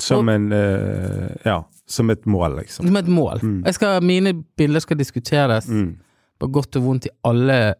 Som 0.00 0.28
en 0.28 0.52
uh, 0.52 1.30
Ja, 1.44 1.64
som 1.86 2.10
et 2.10 2.24
mål, 2.26 2.56
liksom. 2.62 2.86
Som 2.86 2.96
et 2.96 3.08
mål. 3.10 3.40
Mm. 3.42 3.72
Skal, 3.74 4.00
mine 4.02 4.32
bilder 4.56 4.80
skal 4.80 4.96
diskuteres 4.98 5.68
Mm. 5.68 5.96
på 6.40 6.48
godt 6.50 6.76
og 6.76 6.82
vondt 6.86 7.06
i 7.06 7.10
alle 7.24 7.74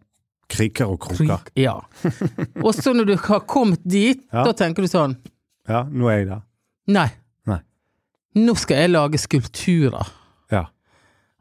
Kriker 0.53 0.85
og 0.93 0.99
kroker. 1.01 1.25
krik. 1.39 1.53
Ja. 1.57 1.79
Og 2.67 2.75
så 2.75 2.93
når 2.93 3.05
du 3.09 3.17
har 3.17 3.41
kommet 3.41 3.81
dit, 3.89 4.21
Ja. 4.33 4.45
da 4.45 4.53
tenker 4.53 4.83
du 4.83 4.89
sånn 4.89 5.17
Ja, 5.69 5.85
nå 5.85 6.11
er 6.11 6.19
jeg 6.19 6.27
der. 6.29 6.43
Nei. 6.89 7.09
Nei. 7.47 7.59
Nå 8.43 8.55
skal 8.59 8.77
jeg 8.83 8.91
lage 8.91 9.19
skulpturer. 9.23 10.09
Ja. 10.53 10.65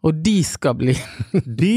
Og 0.04 0.18
de 0.26 0.36
skal 0.46 0.76
bli 0.80 0.94
De 1.62 1.74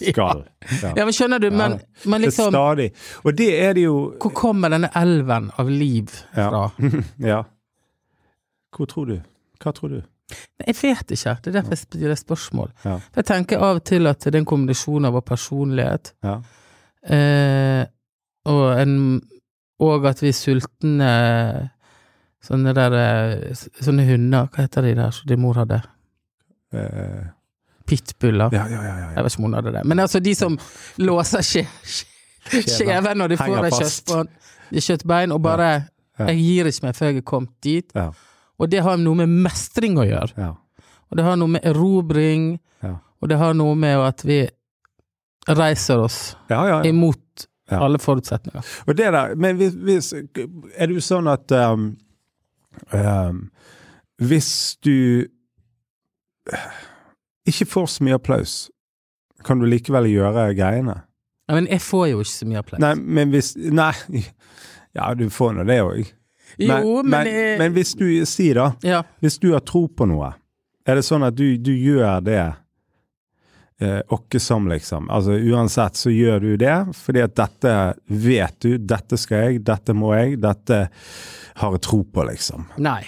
skal. 0.00 0.44
Ja. 0.82 0.92
Ja, 0.96 1.04
men 1.04 1.12
skjønner 1.14 1.38
du, 1.42 1.48
men, 1.50 1.78
men 2.06 2.20
Det 2.20 2.28
liksom 2.30 2.50
stadig. 2.54 2.90
Og 3.24 3.34
det 3.38 3.48
er 3.62 3.72
det 3.74 3.84
jo 3.88 3.96
Hvor 4.22 4.30
kommer 4.34 4.70
denne 4.74 4.90
elven 4.96 5.50
av 5.58 5.70
liv 5.70 6.10
fra? 6.34 6.66
Ja. 7.32 7.42
Hvor 8.76 8.86
tror 8.90 9.06
du? 9.10 9.16
Hva 9.62 9.72
tror 9.72 9.88
du? 9.94 10.00
Jeg 10.66 10.74
vet 10.82 11.12
ikke, 11.14 11.36
det 11.42 11.50
er 11.52 11.54
derfor 11.60 11.76
jeg 11.76 11.78
stiller 11.84 12.18
spørsmål. 12.18 12.70
Ja. 12.84 12.96
For 12.98 13.22
jeg 13.22 13.28
tenker 13.30 13.62
av 13.62 13.78
og 13.78 13.84
til 13.86 14.08
at 14.10 14.24
det 14.26 14.34
er 14.34 14.40
en 14.40 14.48
kombinasjon 14.50 15.06
av 15.06 15.14
vår 15.14 15.22
personlighet, 15.28 16.10
Ja. 16.26 16.34
eh, 17.06 17.84
og, 18.50 18.64
en, 18.82 18.96
og 19.82 20.06
at 20.10 20.20
vi 20.22 20.28
er 20.32 20.36
sultne 20.36 21.12
Sånne 22.46 22.72
der 22.76 22.94
eh, 23.00 23.54
Sånne 23.82 24.04
hunder, 24.06 24.46
hva 24.52 24.64
heter 24.66 24.86
de 24.86 24.94
der 24.98 25.10
som 25.14 25.26
din 25.30 25.40
mor 25.42 25.58
hadde? 25.58 25.80
Eh, 26.72 27.24
Pitbuller? 27.86 28.50
ja, 28.54 28.64
ja, 28.70 28.82
ja. 28.82 28.94
ja, 28.98 29.08
Jeg 29.16 29.24
vet 29.24 29.32
ikke 29.32 29.40
om 29.42 29.48
hun 29.50 29.54
hadde 29.60 29.72
det. 29.76 29.84
Men 29.86 29.98
altså 30.02 30.20
de 30.22 30.34
som 30.34 30.58
låser 30.98 31.44
skje, 31.46 31.66
når 33.14 33.28
de 33.28 33.36
får 33.38 33.52
Henger 33.66 34.80
kjøttbein, 34.88 35.32
og 35.34 35.42
bare 35.42 35.70
Ja. 36.18 36.30
Jeg 36.30 36.38
gir 36.40 36.64
ikke 36.70 36.82
meg 36.86 36.94
før 36.96 37.06
jeg 37.10 37.16
er 37.20 37.24
kommet 37.28 37.50
dit. 37.60 37.90
Ja. 37.94 38.06
Og 38.58 38.70
det 38.72 38.80
har 38.82 38.96
noe 38.96 39.14
med 39.18 39.28
mestring 39.44 39.98
å 40.00 40.04
gjøre. 40.06 40.32
ja. 40.38 40.54
Og 41.10 41.18
det 41.18 41.24
har 41.26 41.36
noe 41.36 41.48
med 41.48 41.64
erobring, 41.64 42.58
Ja. 42.82 42.94
og 43.22 43.28
det 43.28 43.36
har 43.38 43.52
noe 43.54 43.74
med 43.76 43.98
at 44.00 44.24
vi 44.24 44.48
reiser 45.46 45.98
oss 46.02 46.34
ja, 46.50 46.64
ja, 46.66 46.82
ja. 46.82 46.88
imot 46.88 47.46
Ja. 47.70 47.80
alle 47.84 47.98
forutsetninger. 47.98 48.64
Og 48.88 48.96
det 48.96 49.12
der, 49.12 49.34
men 49.36 49.56
hvis 49.58 50.12
Er 50.14 50.86
det 50.86 50.94
jo 50.94 51.00
sånn 51.00 51.28
at 51.30 51.50
um, 51.52 51.96
um, 52.92 53.50
Hvis 54.22 54.76
du 54.84 55.26
ikke 57.46 57.66
får 57.66 57.86
så 57.86 58.04
mye 58.04 58.16
applaus, 58.18 58.70
kan 59.44 59.60
du 59.60 59.66
likevel 59.68 60.08
gjøre 60.10 60.48
greiene? 60.58 61.00
Ja, 61.46 61.54
men 61.54 61.68
jeg 61.70 61.82
får 61.84 62.06
jo 62.10 62.22
ikke 62.24 62.32
så 62.32 62.48
mye 62.50 62.62
applaus. 62.62 62.82
Nei, 62.82 62.94
men 62.94 63.34
hvis 63.34 63.54
Nei. 63.56 63.92
Ja, 64.96 65.10
du 65.14 65.28
får 65.30 65.52
nå 65.52 65.64
det 65.68 65.80
òg. 65.84 66.06
jo, 66.58 67.02
men, 67.02 67.10
men, 67.10 67.28
jeg, 67.28 67.58
men 67.60 67.72
hvis 67.76 67.92
du 67.98 68.06
Si, 68.24 68.48
da. 68.56 68.70
Ja. 68.82 69.02
Hvis 69.20 69.36
du 69.38 69.50
har 69.52 69.60
tro 69.60 69.86
på 69.92 70.06
noe, 70.08 70.32
er 70.86 70.96
det 70.96 71.04
sånn 71.04 71.26
at 71.26 71.36
du, 71.36 71.58
du 71.60 71.74
gjør 71.74 72.22
det 72.24 72.40
eh, 73.80 74.00
åkke 74.08 74.40
som, 74.40 74.68
liksom? 74.68 75.10
Altså 75.10 75.36
uansett 75.36 75.96
så 75.96 76.12
gjør 76.12 76.40
du 76.40 76.56
det 76.60 76.76
fordi 76.96 77.22
at 77.24 77.36
dette 77.36 77.74
vet 78.06 78.58
du, 78.64 78.76
dette 78.78 79.18
skal 79.20 79.46
jeg, 79.50 79.62
dette 79.66 79.96
må 79.96 80.14
jeg, 80.16 80.40
dette 80.42 80.82
har 81.56 81.76
jeg 81.76 81.84
tro 81.86 82.02
på, 82.04 82.26
liksom. 82.30 82.68
Nei. 82.82 83.02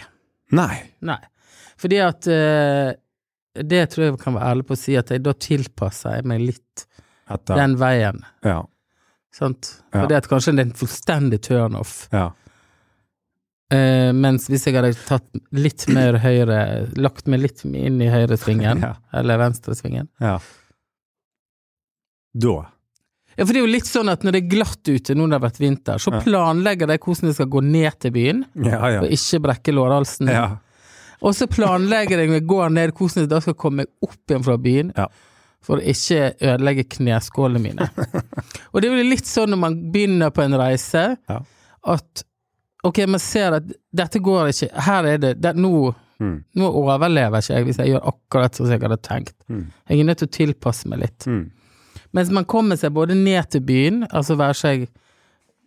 Nei. 0.57 0.75
Nei. 1.05 1.21
Fordi 1.79 1.99
at 2.01 2.27
eh, 2.33 2.95
Det 3.59 3.83
tror 3.93 4.05
jeg 4.07 4.19
kan 4.23 4.37
være 4.39 4.51
ærlig 4.55 4.67
på 4.69 4.77
å 4.77 4.81
si, 4.81 4.97
at 4.97 5.11
jeg 5.13 5.23
da 5.25 5.35
tilpasser 5.35 6.19
jeg 6.19 6.29
meg 6.31 6.45
litt 6.47 6.85
Etter 7.29 7.59
den 7.61 7.75
veien. 7.77 8.23
Ja. 8.47 8.63
Sant? 9.35 9.75
Ja. 9.93 10.03
Fordi 10.03 10.17
at 10.17 10.29
kanskje 10.31 10.55
det 10.57 10.63
er 10.63 10.69
en 10.71 10.79
fullstendig 10.79 11.43
turnoff. 11.45 11.97
Ja. 12.15 12.31
Eh, 13.71 14.13
mens 14.17 14.47
hvis 14.49 14.63
jeg 14.65 14.75
hadde 14.79 14.95
tatt 15.05 15.27
litt 15.53 15.83
mer 15.93 16.17
høyre 16.23 16.87
Lagt 16.97 17.27
meg 17.29 17.43
litt 17.43 17.61
inn 17.69 17.99
i 18.01 18.07
høyresvingen, 18.09 18.81
Ja. 18.87 18.95
eller 19.13 19.37
venstresvingen 19.43 20.09
ja. 20.25 20.39
Da. 22.39 22.55
Ja, 23.39 23.45
for 23.47 23.53
det 23.55 23.61
er 23.61 23.65
jo 23.67 23.71
litt 23.71 23.87
sånn 23.89 24.11
at 24.11 24.25
når 24.27 24.35
det 24.35 24.41
er 24.43 24.49
glatt 24.57 24.89
ute, 24.89 25.15
nå 25.15 25.25
når 25.27 25.31
det 25.31 25.37
har 25.39 25.45
vært 25.45 25.61
vinter, 25.63 26.01
så 26.03 26.13
planlegger 26.23 26.91
de 26.91 26.97
hvordan 26.99 27.29
de 27.31 27.35
skal 27.37 27.51
gå 27.53 27.63
ned 27.65 27.99
til 28.03 28.13
byen, 28.15 28.41
Ja, 28.67 28.81
ja. 28.97 29.03
og 29.05 29.13
ikke 29.15 29.41
brekke 29.47 29.75
lårhalsen. 29.77 30.31
ja. 30.33 30.47
Og 31.21 31.35
så 31.35 31.49
planlegger 31.51 32.21
jeg 32.23 32.29
når 32.31 32.37
jeg 32.39 32.47
går 32.47 32.69
ned, 32.71 32.93
hvordan 32.95 33.25
jeg 33.25 33.31
da 33.33 33.41
skal 33.43 33.55
komme 33.59 33.83
meg 33.85 33.89
opp 34.07 34.31
igjen 34.31 34.45
fra 34.47 34.57
byen, 34.63 34.93
Ja. 34.97 35.07
for 35.63 35.79
å 35.81 35.83
ikke 35.93 36.35
ødelegge 36.41 36.85
kneskålene 36.95 37.63
mine. 37.63 37.89
og 38.73 38.81
det 38.83 38.91
er 38.91 38.97
jo 39.03 39.09
litt 39.11 39.27
sånn 39.27 39.51
når 39.51 39.59
man 39.65 39.79
begynner 39.93 40.31
på 40.35 40.45
en 40.45 40.55
reise, 40.59 41.05
Ja. 41.29 41.41
at 41.85 42.25
ok, 42.85 42.99
man 43.09 43.19
ser 43.21 43.53
at 43.59 43.65
dette 43.93 44.21
går 44.23 44.49
ikke, 44.53 44.69
her 44.87 45.05
er 45.15 45.19
det, 45.19 45.41
det 45.43 45.57
nå, 45.57 45.95
Mm. 46.19 46.41
nå 46.59 46.67
overlever 46.75 47.39
ikke 47.39 47.55
jeg 47.55 47.65
hvis 47.69 47.77
jeg 47.79 47.91
gjør 47.93 48.09
akkurat 48.11 48.57
som 48.59 48.67
jeg 48.67 48.81
hadde 48.83 48.97
tenkt. 49.07 49.35
Mm. 49.49 49.69
Jeg 49.89 50.01
er 50.01 50.05
nødt 50.09 50.19
til 50.19 50.27
å 50.27 50.33
tilpasse 50.35 50.89
meg 50.91 50.99
litt. 51.05 51.27
Mm. 51.31 51.45
Mens 52.13 52.31
man 52.35 52.45
kommer 52.45 52.75
seg 52.77 52.91
både 52.93 53.15
ned 53.15 53.47
til 53.53 53.61
byen, 53.63 54.01
altså 54.11 54.35
være 54.37 54.55
seg 54.59 54.89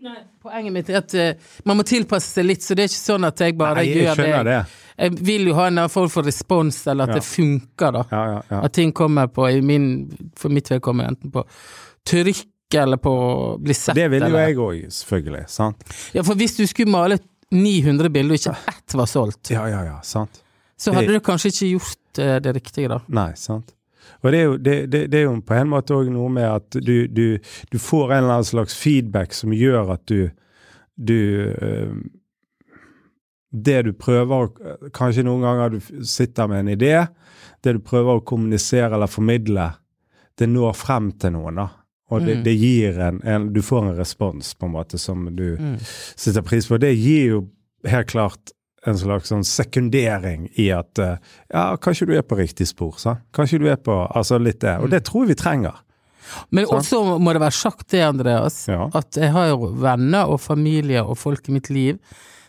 Nei, 0.01 0.17
poenget 0.41 0.73
mitt 0.73 0.89
er 0.89 0.97
at 0.97 1.13
uh, 1.13 1.51
man 1.69 1.77
må 1.77 1.83
tilpasse 1.87 2.33
seg 2.33 2.47
litt, 2.49 2.63
så 2.65 2.73
det 2.75 2.83
er 2.83 2.89
ikke 2.91 2.99
sånn 2.99 3.27
at 3.29 3.39
jeg 3.45 3.55
bare 3.55 3.75
Nei, 3.79 3.85
jeg 3.93 4.07
gjør 4.09 4.17
det. 4.17 4.43
det. 4.49 4.59
Jeg 5.05 5.17
vil 5.29 5.47
jo 5.47 5.53
ha 5.59 5.67
en 5.69 5.79
form 5.93 6.09
for 6.09 6.23
respons, 6.27 6.81
eller 6.89 7.03
at 7.07 7.13
Ja. 7.15 7.19
det 7.21 7.23
funker, 7.29 7.91
da. 7.93 8.03
Ja, 8.11 8.23
ja, 8.33 8.41
ja. 8.51 8.61
At 8.65 8.73
ting 8.73 8.91
kommer 8.91 9.27
på, 9.31 9.45
i 9.47 9.61
min, 9.61 9.87
for 10.35 10.49
mitt 10.49 10.67
vedkommende, 10.73 11.13
enten 11.15 11.31
på 11.31 11.45
trykk 12.11 12.43
eller 12.79 12.97
på 12.97 13.11
å 13.11 13.57
bli 13.61 13.73
sett. 13.73 13.95
Det 13.95 14.07
vil 14.11 14.19
jo 14.21 14.25
eller- 14.25 14.47
jeg 14.47 14.57
òg, 14.57 14.85
selvfølgelig. 14.91 15.43
Sant? 15.49 15.83
Ja, 16.13 16.21
for 16.23 16.35
hvis 16.35 16.55
du 16.57 16.65
skulle 16.67 16.91
male 16.91 17.17
900 17.51 18.09
bilder, 18.09 18.31
og 18.33 18.39
ikke 18.39 18.55
ett 18.71 18.93
var 18.95 19.05
solgt, 19.05 19.51
Ja, 19.51 19.65
ja, 19.67 19.83
ja. 19.83 19.99
Sant. 20.01 20.41
så 20.77 20.93
hadde 20.93 21.07
du 21.13 21.19
kanskje 21.19 21.51
ikke 21.51 21.71
gjort 21.79 22.19
eh, 22.19 22.39
det 22.39 22.55
riktige, 22.55 22.87
da. 22.89 22.99
Nei, 23.09 23.33
sant. 23.35 23.73
Og 24.23 24.31
det 24.31 24.39
er 24.39 24.43
jo, 24.45 24.57
det, 24.57 24.89
det, 24.91 25.11
det 25.11 25.19
er 25.19 25.23
jo 25.23 25.41
på 25.41 25.53
en 25.57 25.69
måte 25.69 25.93
òg 25.93 26.09
noe 26.11 26.29
med 26.29 26.45
at 26.45 26.69
du, 26.71 27.07
du, 27.07 27.39
du 27.71 27.77
får 27.79 28.11
en 28.13 28.23
eller 28.23 28.33
annen 28.37 28.45
slags 28.45 28.73
feedback 28.77 29.33
som 29.33 29.51
gjør 29.53 29.93
at 29.93 30.05
du 30.07 30.29
du 31.01 31.49
eh, 31.49 31.93
Det 33.51 33.81
du 33.83 33.91
prøver 33.93 34.51
Kanskje 34.93 35.23
noen 35.25 35.41
ganger 35.41 35.69
du 35.73 36.03
sitter 36.05 36.47
med 36.47 36.59
en 36.59 36.69
idé. 36.77 37.07
Det 37.63 37.73
du 37.73 37.79
prøver 37.79 38.19
å 38.19 38.23
kommunisere 38.25 38.93
eller 38.95 39.07
formidle, 39.11 39.73
det 40.37 40.47
når 40.49 40.73
frem 40.77 41.11
til 41.19 41.33
noen, 41.35 41.55
da. 41.55 41.67
Og 42.11 42.25
det, 42.25 42.37
Mm. 42.37 42.43
det 42.43 42.53
gir 42.59 42.99
en, 42.99 43.21
en 43.23 43.53
Du 43.53 43.61
får 43.61 43.85
en 43.89 43.95
respons, 43.97 44.53
på 44.53 44.65
en 44.67 44.71
måte, 44.73 44.97
som 44.99 45.29
du 45.35 45.55
Mm. 45.57 45.77
setter 46.15 46.41
pris 46.41 46.67
på. 46.67 46.77
Det 46.79 46.93
gir 46.97 47.25
jo 47.29 47.47
helt 47.85 48.07
klart 48.07 48.51
en 48.85 48.95
slags 48.97 49.29
sånn 49.29 49.43
sekundering 49.45 50.49
i 50.57 50.69
at 50.71 50.97
eh, 50.99 51.17
ja, 51.53 51.77
kanskje 51.77 52.07
du 52.07 52.13
er 52.17 52.23
på 52.23 52.35
riktig 52.37 52.67
spor, 52.67 52.97
sant? 52.97 53.19
Kanskje 53.33 53.59
du 53.59 53.67
er 53.69 53.77
på 53.77 54.07
Altså 54.15 54.39
litt 54.41 54.59
det. 54.59 54.79
Og 54.81 54.89
det 54.89 55.03
tror 55.05 55.23
jeg 55.25 55.35
vi 55.37 55.43
trenger. 55.43 55.75
Men 56.51 56.65
Sant. 56.65 56.79
også 56.83 57.19
må 57.19 57.33
det 57.33 57.41
være 57.41 57.51
sagt 57.53 57.87
det, 57.89 58.01
Andreas, 58.01 58.67
Ja. 58.67 58.89
at 58.93 59.11
jeg 59.15 59.31
har 59.31 59.47
jo 59.49 59.67
venner 59.75 60.27
og 60.29 60.39
familie 60.41 61.03
og 61.03 61.17
folk 61.17 61.47
i 61.49 61.51
mitt 61.51 61.69
liv 61.69 61.99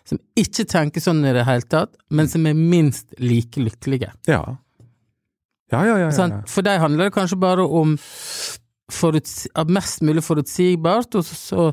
som 0.05 0.19
ikke 0.37 0.65
tenker 0.67 1.01
sånn 1.01 1.25
i 1.25 1.33
det 1.33 1.45
hele 1.47 1.63
tatt, 1.63 1.91
men 2.11 2.27
som 2.29 2.45
er 2.47 2.55
minst 2.55 3.07
like 3.19 3.57
lykkelige. 3.61 4.11
Ja. 4.27 4.57
Ja, 5.73 5.85
ja, 5.85 5.97
ja. 5.97 5.99
ja. 6.07 6.11
Sant? 6.11 6.49
For 6.49 6.63
deg 6.63 6.81
handler 6.81 7.05
det 7.09 7.15
kanskje 7.15 7.39
bare 7.41 7.63
om 7.67 7.97
mest 9.69 10.03
mulig 10.03 10.23
forutsigbart, 10.25 11.15
og 11.15 11.25
så, 11.25 11.35
så 11.35 11.67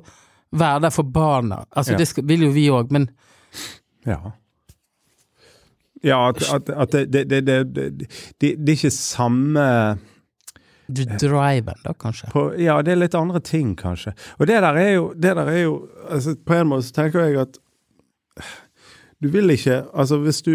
være 0.51 0.79
der 0.87 0.89
for 0.89 1.03
barna. 1.03 1.63
Altså 1.75 1.91
Ja. 1.93 1.97
det 1.97 2.07
skal, 2.07 2.27
vil 2.27 2.41
jo 2.47 2.49
vi 2.55 2.67
òg, 2.69 2.91
men 2.91 3.09
Ja. 4.07 4.17
Ja, 6.03 6.29
at, 6.29 6.41
at, 6.53 6.69
at 6.69 6.91
det, 6.91 7.29
det, 7.29 7.29
det, 7.29 7.75
det, 7.75 7.87
det, 7.99 8.07
det 8.41 8.69
er 8.69 8.77
ikke 8.77 8.89
samme 8.95 9.63
du 10.89 11.03
driver 11.21 11.75
da, 11.85 11.91
kanskje. 11.93 12.29
på, 12.31 12.53
Ja, 12.57 12.81
det 12.81 12.91
er 12.93 12.95
litt 13.03 13.15
andre 13.15 13.39
ting, 13.39 13.75
kanskje. 13.77 14.13
Og 14.39 14.47
det 14.47 14.61
der 14.63 14.73
er 14.79 14.93
jo, 14.95 15.13
det 15.13 15.35
der 15.35 15.45
er 15.51 15.59
jo 15.61 15.87
altså, 16.09 16.35
På 16.45 16.53
en 16.55 16.67
måte 16.71 16.87
så 16.87 16.93
tenker 16.95 17.19
jeg 17.27 17.37
at 17.43 17.59
du 19.21 19.27
vil 19.29 19.49
ikke 19.49 19.83
Altså, 19.93 20.17
hvis 20.23 20.41
du 20.41 20.51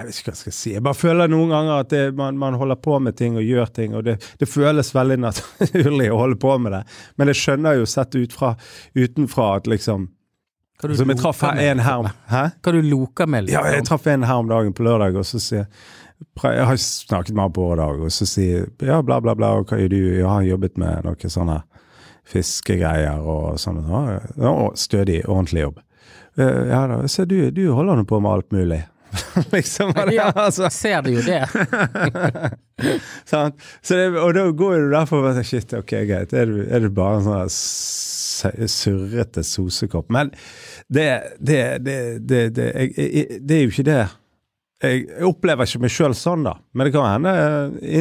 Jeg 0.00 0.06
vet 0.08 0.18
ikke 0.18 0.30
hva 0.30 0.34
jeg 0.34 0.40
skal 0.42 0.54
si. 0.56 0.72
Jeg 0.74 0.82
bare 0.86 0.98
føler 0.98 1.28
noen 1.32 1.50
ganger 1.54 1.80
at 1.84 1.90
det, 1.92 2.02
man, 2.18 2.38
man 2.40 2.54
holder 2.60 2.76
på 2.82 2.98
med 3.02 3.16
ting 3.18 3.36
og 3.40 3.42
gjør 3.46 3.70
ting, 3.76 3.94
og 3.94 4.04
det, 4.06 4.16
det 4.40 4.48
føles 4.50 4.90
veldig 4.94 5.18
naturlig 5.22 6.10
å 6.12 6.18
holde 6.22 6.38
på 6.42 6.56
med 6.58 6.72
det. 6.76 6.82
Men 7.20 7.30
jeg 7.32 7.40
skjønner 7.42 7.78
jo 7.80 7.86
sett 7.88 8.14
ut 8.18 8.32
fra, 8.34 8.54
utenfra 8.98 9.50
at 9.60 9.66
liksom 9.70 10.08
Som 10.98 11.08
jeg 11.12 11.20
traff 11.20 11.42
en 11.46 11.78
her 11.80 12.00
om 12.02 12.08
Hæ? 12.28 12.42
Hva 12.60 12.72
du 12.74 12.80
loker 12.82 13.26
med, 13.30 13.48
Ja, 13.52 13.62
jeg 13.68 13.78
liksom? 13.80 13.86
traff 13.92 14.06
en 14.10 14.24
her 14.26 14.40
om 14.42 14.48
dagen 14.50 14.72
på 14.74 14.82
lørdag, 14.84 15.14
og 15.16 15.24
så 15.28 15.38
sier 15.40 15.66
Jeg 16.42 16.66
har 16.66 16.76
snakket 16.80 17.34
med 17.34 17.44
han 17.46 17.52
på 17.54 17.68
åredag, 17.70 18.02
og 18.04 18.10
så 18.12 18.26
sier 18.26 18.66
Ja, 18.82 18.98
bla, 19.02 19.20
bla, 19.24 19.34
bla, 19.38 19.52
og 19.60 19.70
hva 19.70 19.78
gjør 19.80 19.92
du? 19.94 20.00
Ja, 20.18 20.28
har 20.34 20.42
jobbet 20.48 20.76
med 20.80 21.04
noe 21.06 21.30
sånne 21.30 21.60
fiskegreier 22.24 23.20
og 23.20 23.58
sånn. 23.60 23.82
Ja, 24.40 24.52
stødig, 24.80 25.22
ordentlig 25.28 25.66
jobb. 25.66 25.80
«Eh, 26.40 26.62
Ja 26.70 26.86
da, 26.90 27.02
så 27.08 27.24
du, 27.28 27.50
du 27.54 27.66
holder 27.76 28.00
nå 28.00 28.04
på 28.08 28.18
med 28.24 28.32
alt 28.32 28.50
mulig. 28.54 28.80
liksom. 29.56 29.92
Ja. 30.12 30.30
altså, 30.46 30.70
Ser 30.70 31.02
du 31.02 31.10
jo 31.14 31.22
det? 31.24 31.44
sant? 33.30 33.60
Så 33.82 33.98
det, 33.98 34.08
og 34.18 34.34
da 34.36 34.48
går 34.50 34.78
du 34.86 34.90
derfor 34.94 35.22
bare 35.26 35.44
Shit, 35.46 35.72
ok, 35.76 35.94
greit. 36.08 36.34
Er 36.34 36.50
du, 36.50 36.58
er 36.66 36.84
du 36.84 36.90
bare 36.94 37.20
en 37.20 37.28
sånn 37.28 38.68
surrete 38.68 39.44
sosekopp? 39.46 40.10
Men 40.12 40.32
det, 40.88 41.08
det, 41.38 41.62
det, 41.86 41.98
det, 42.26 42.42
det, 42.56 42.68
det 43.40 43.58
er 43.58 43.66
jo 43.66 43.72
ikke 43.72 43.86
det. 43.88 44.02
Jeg, 44.84 45.04
opplever 45.24 45.68
ikke 45.68 45.80
meg 45.84 45.92
sjøl 45.94 46.14
sånn, 46.18 46.44
da. 46.44 46.56
Men 46.76 46.88
det 46.88 46.92
kan 46.96 47.06
hende 47.08 47.32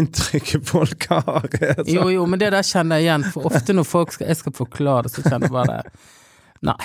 inntrykket 0.01 0.65
folk 0.67 1.07
har. 1.11 1.45
sånn. 1.53 1.91
Jo, 1.93 2.09
jo, 2.11 2.25
men 2.27 2.41
det 2.41 2.49
der 2.55 2.65
kjenner 2.67 2.99
jeg 2.99 3.07
igjen, 3.07 3.25
for 3.35 3.47
ofte 3.51 3.75
når 3.77 3.87
folk 3.87 4.11
skal, 4.15 4.27
jeg 4.33 4.41
skal 4.41 4.55
forklare, 4.57 5.05
det, 5.07 5.13
så 5.15 5.23
kjenner 5.23 5.47
jeg 5.47 5.55
bare 5.55 5.79
Nei, 6.63 6.79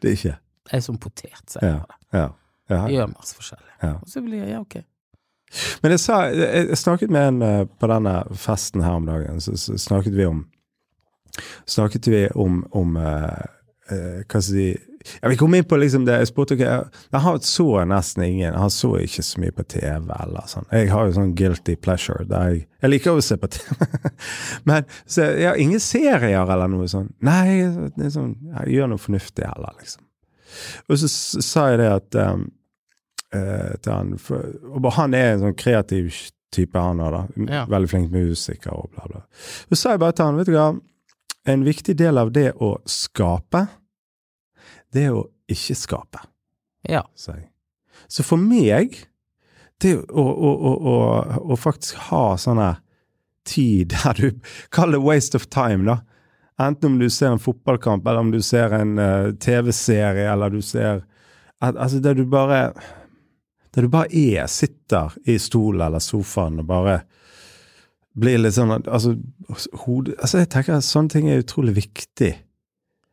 Det 0.00 0.08
er 0.08 0.14
ikke. 0.16 0.36
jeg 0.72 0.78
er 0.78 0.84
som 0.84 0.96
potet, 1.00 1.42
sier 1.52 1.64
jeg 1.66 1.74
Ja. 1.76 1.98
ja, 2.16 2.26
ja. 2.72 2.86
Jeg 2.88 3.00
gjør 3.00 3.12
masse 3.12 3.38
forskjellig. 3.38 3.70
Ja. 3.82 3.94
Og 3.98 4.10
så 4.10 4.24
blir 4.24 4.42
jeg 4.42 4.54
ja, 4.54 4.62
ok. 4.62 4.80
Men 5.82 5.92
jeg, 5.92 6.00
sa, 6.00 6.22
jeg, 6.32 6.68
jeg 6.70 6.80
snakket 6.80 7.12
med 7.12 7.28
en 7.28 7.42
eh, 7.44 7.64
på 7.80 7.88
denne 7.90 8.14
festen 8.40 8.84
her 8.84 8.96
om 9.00 9.08
dagen, 9.08 9.40
så, 9.44 9.56
så 9.60 9.76
snakket 9.78 10.16
vi 10.16 10.28
om 10.28 10.46
Snakket 11.64 12.06
vi 12.12 12.26
om, 12.36 12.58
om 12.76 12.96
uh, 13.00 13.44
uh, 13.88 14.18
Hva 14.28 14.40
skal 14.40 14.56
jeg 14.58 14.74
si 14.76 15.12
ja, 15.20 15.30
Vi 15.30 15.38
kom 15.40 15.54
inn 15.54 15.64
på 15.64 15.78
liksom 15.80 16.04
det 16.04 16.18
Jeg 16.20 16.28
spurte 16.28 16.58
okay, 16.58 16.68
jeg, 16.68 17.22
Han 17.24 17.40
så 17.40 17.84
nesten 17.88 18.26
ingen. 18.26 18.54
Han 18.54 18.70
så 18.70 18.94
ikke 19.00 19.24
så 19.24 19.40
mye 19.40 19.54
på 19.56 19.64
TV 19.64 20.12
eller 20.12 20.48
sånn. 20.50 20.68
Jeg 20.72 20.90
har 20.92 21.08
jo 21.08 21.16
sånn 21.16 21.34
guilty 21.38 21.76
pleasure 21.80 22.26
der 22.28 22.50
jeg 22.50 22.62
Jeg 22.84 22.92
liker 22.92 23.18
å 23.18 23.24
se 23.24 23.38
på 23.40 23.50
TV. 23.54 23.86
Men 24.68 24.88
så, 25.06 25.30
ja, 25.40 25.56
ingen 25.56 25.80
serier 25.82 26.42
eller 26.42 26.70
noe 26.70 26.88
sånn. 26.90 27.10
Nei, 27.24 27.62
det 27.96 28.08
er 28.08 28.14
sånn, 28.14 28.34
jeg 28.58 28.76
gjør 28.76 28.92
noe 28.92 29.02
fornuftig 29.02 29.46
heller, 29.46 29.76
liksom. 29.80 30.04
Og 30.90 30.98
så 31.00 31.08
sa 31.40 31.70
jeg 31.72 31.80
det 31.80 31.88
at 31.94 32.18
um, 32.28 32.50
eh, 33.34 33.74
til 33.82 33.92
han 33.92 34.14
for, 34.20 34.52
og 34.72 34.88
Han 34.98 35.14
er 35.14 35.32
en 35.34 35.44
sånn 35.46 35.58
kreativ 35.58 36.12
type, 36.52 36.78
han 36.78 37.00
òg, 37.00 37.14
da. 37.14 37.52
Ja. 37.52 37.62
Veldig 37.70 37.88
flink 37.88 38.10
musiker 38.12 38.74
og 38.76 38.90
bla, 38.92 39.06
bla. 39.08 39.22
Så 39.70 39.78
sa 39.80 39.94
jeg 39.94 40.02
bare 40.02 40.16
til 40.18 40.28
han, 40.28 40.40
vet 40.40 40.50
du 40.50 40.56
hva, 40.56 40.66
en 41.48 41.64
viktig 41.66 41.96
del 41.98 42.20
av 42.20 42.32
det 42.34 42.50
å 42.62 42.74
skape, 42.86 43.64
det 44.92 45.06
er 45.08 45.16
å 45.16 45.24
ikke 45.50 45.76
skape, 45.78 46.20
Ja. 46.88 47.02
sa 47.14 47.32
jeg. 47.38 47.48
Så 48.08 48.24
for 48.26 48.36
meg, 48.36 48.98
det 49.80 49.96
å, 49.96 50.22
å, 50.22 50.72
å, 50.92 50.96
å 51.52 51.56
faktisk 51.56 51.96
ha 52.10 52.36
sånn 52.38 52.60
her 52.60 52.80
tid 53.48 53.94
der 53.96 54.18
du 54.20 54.40
Kall 54.70 54.92
det 54.94 55.00
waste 55.02 55.38
of 55.40 55.48
time, 55.50 55.86
da. 55.88 56.00
Enten 56.60 56.92
om 56.92 56.98
du 57.00 57.08
ser 57.10 57.32
en 57.32 57.40
fotballkamp, 57.42 58.04
eller 58.06 58.20
om 58.20 58.30
du 58.30 58.42
ser 58.44 58.74
en 58.76 58.98
uh, 59.00 59.32
TV-serie, 59.40 60.28
eller 60.30 60.52
du 60.52 60.60
ser 60.62 61.00
at, 61.62 61.74
Altså, 61.76 61.98
det 62.04 62.16
du 62.20 62.26
bare 62.28 62.74
Der 63.72 63.86
du 63.86 63.92
bare 63.92 64.10
er, 64.12 64.46
sitter 64.52 65.14
i 65.24 65.38
stolen 65.40 65.80
eller 65.86 66.02
sofaen 66.02 66.60
og 66.60 66.68
bare 66.68 67.02
blir 68.12 68.40
litt 68.42 68.52
sånn 68.52 68.74
altså, 68.76 69.14
hod, 69.86 70.10
altså 70.18 70.42
Jeg 70.42 70.50
tenker 70.52 70.76
at 70.76 70.84
sånne 70.84 71.14
ting 71.14 71.30
er 71.32 71.40
utrolig 71.40 71.72
viktig. 71.78 72.34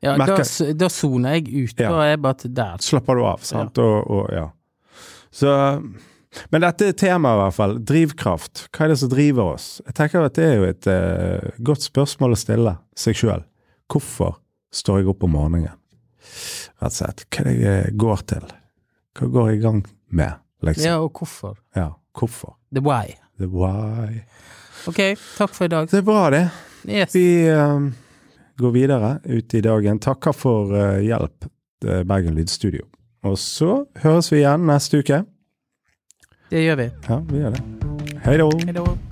Ja, 0.04 0.16
Merker- 0.20 0.44
da, 0.44 0.74
da 0.86 0.90
soner 0.92 1.38
jeg 1.38 1.48
ut. 1.48 1.80
Ja. 1.80 1.92
Da 1.92 2.06
er 2.08 2.22
bare 2.24 2.42
til 2.44 2.54
der. 2.56 2.78
Slapper 2.84 3.20
du 3.20 3.26
av, 3.28 3.44
sant? 3.48 3.80
Og, 3.80 4.12
og 4.12 4.30
ja. 4.36 4.50
Så 5.32 5.52
Men 6.52 6.62
dette 6.62 6.92
er 6.92 6.94
temaet, 6.94 7.36
i 7.36 7.42
hvert 7.42 7.56
fall. 7.58 7.72
Drivkraft. 7.90 8.68
Hva 8.70 8.86
er 8.86 8.92
det 8.94 9.00
som 9.02 9.10
driver 9.12 9.56
oss? 9.56 9.68
Jeg 9.88 9.96
tenker 9.98 10.28
at 10.28 10.36
det 10.38 10.46
er 10.46 10.60
jo 10.60 10.68
et 10.68 10.90
uh, 10.92 11.64
godt 11.66 11.88
spørsmål 11.88 12.36
å 12.36 12.40
stille 12.40 12.76
seg 13.00 13.18
sjøl. 13.18 13.42
Hvorfor 13.90 14.36
står 14.76 15.02
jeg 15.02 15.10
opp 15.10 15.26
om 15.26 15.34
morgenen? 15.34 15.74
Rett 16.80 16.92
og 16.92 16.98
slett. 17.00 17.26
Hva 17.34 17.42
er 17.42 17.50
det 17.50 17.56
jeg 17.64 17.96
går 18.04 18.22
til? 18.30 18.46
Hva 19.18 19.32
går 19.34 19.50
jeg 19.50 19.60
i 19.60 19.64
gang 19.64 19.82
med, 20.16 20.38
liksom? 20.62 20.86
Ja, 20.86 21.00
og 21.04 21.12
hvorfor? 21.18 21.58
Ja, 21.76 21.92
hvorfor? 22.18 22.56
The 22.76 22.84
why. 22.86 23.16
The 23.40 23.48
why. 23.48 24.24
Ok, 24.88 25.02
takk 25.38 25.56
for 25.56 25.66
i 25.66 25.72
dag. 25.72 25.90
Det 25.92 26.02
er 26.02 26.08
bra, 26.08 26.30
det. 26.34 26.46
Yes. 26.88 27.16
Vi 27.16 27.50
um, 27.52 27.92
går 28.58 28.72
videre 28.72 29.20
ut 29.26 29.54
i 29.54 29.62
dagen. 29.62 30.00
Takker 30.00 30.36
for 30.36 30.72
uh, 30.76 31.00
hjelp, 31.04 31.50
eh, 31.86 32.04
Bergen 32.08 32.36
Lydstudio. 32.40 32.88
Og 33.24 33.38
så 33.40 33.84
høres 34.04 34.32
vi 34.32 34.44
igjen 34.44 34.68
neste 34.70 35.04
uke. 35.04 35.24
Det 36.50 36.64
gjør 36.64 36.82
vi. 36.86 36.90
Ja, 37.10 37.22
vi 37.30 37.44
gjør 37.44 37.60
det. 37.60 37.64
Hei 38.26 38.40
da. 38.40 38.50
Hei 38.66 38.76
da. 38.80 39.09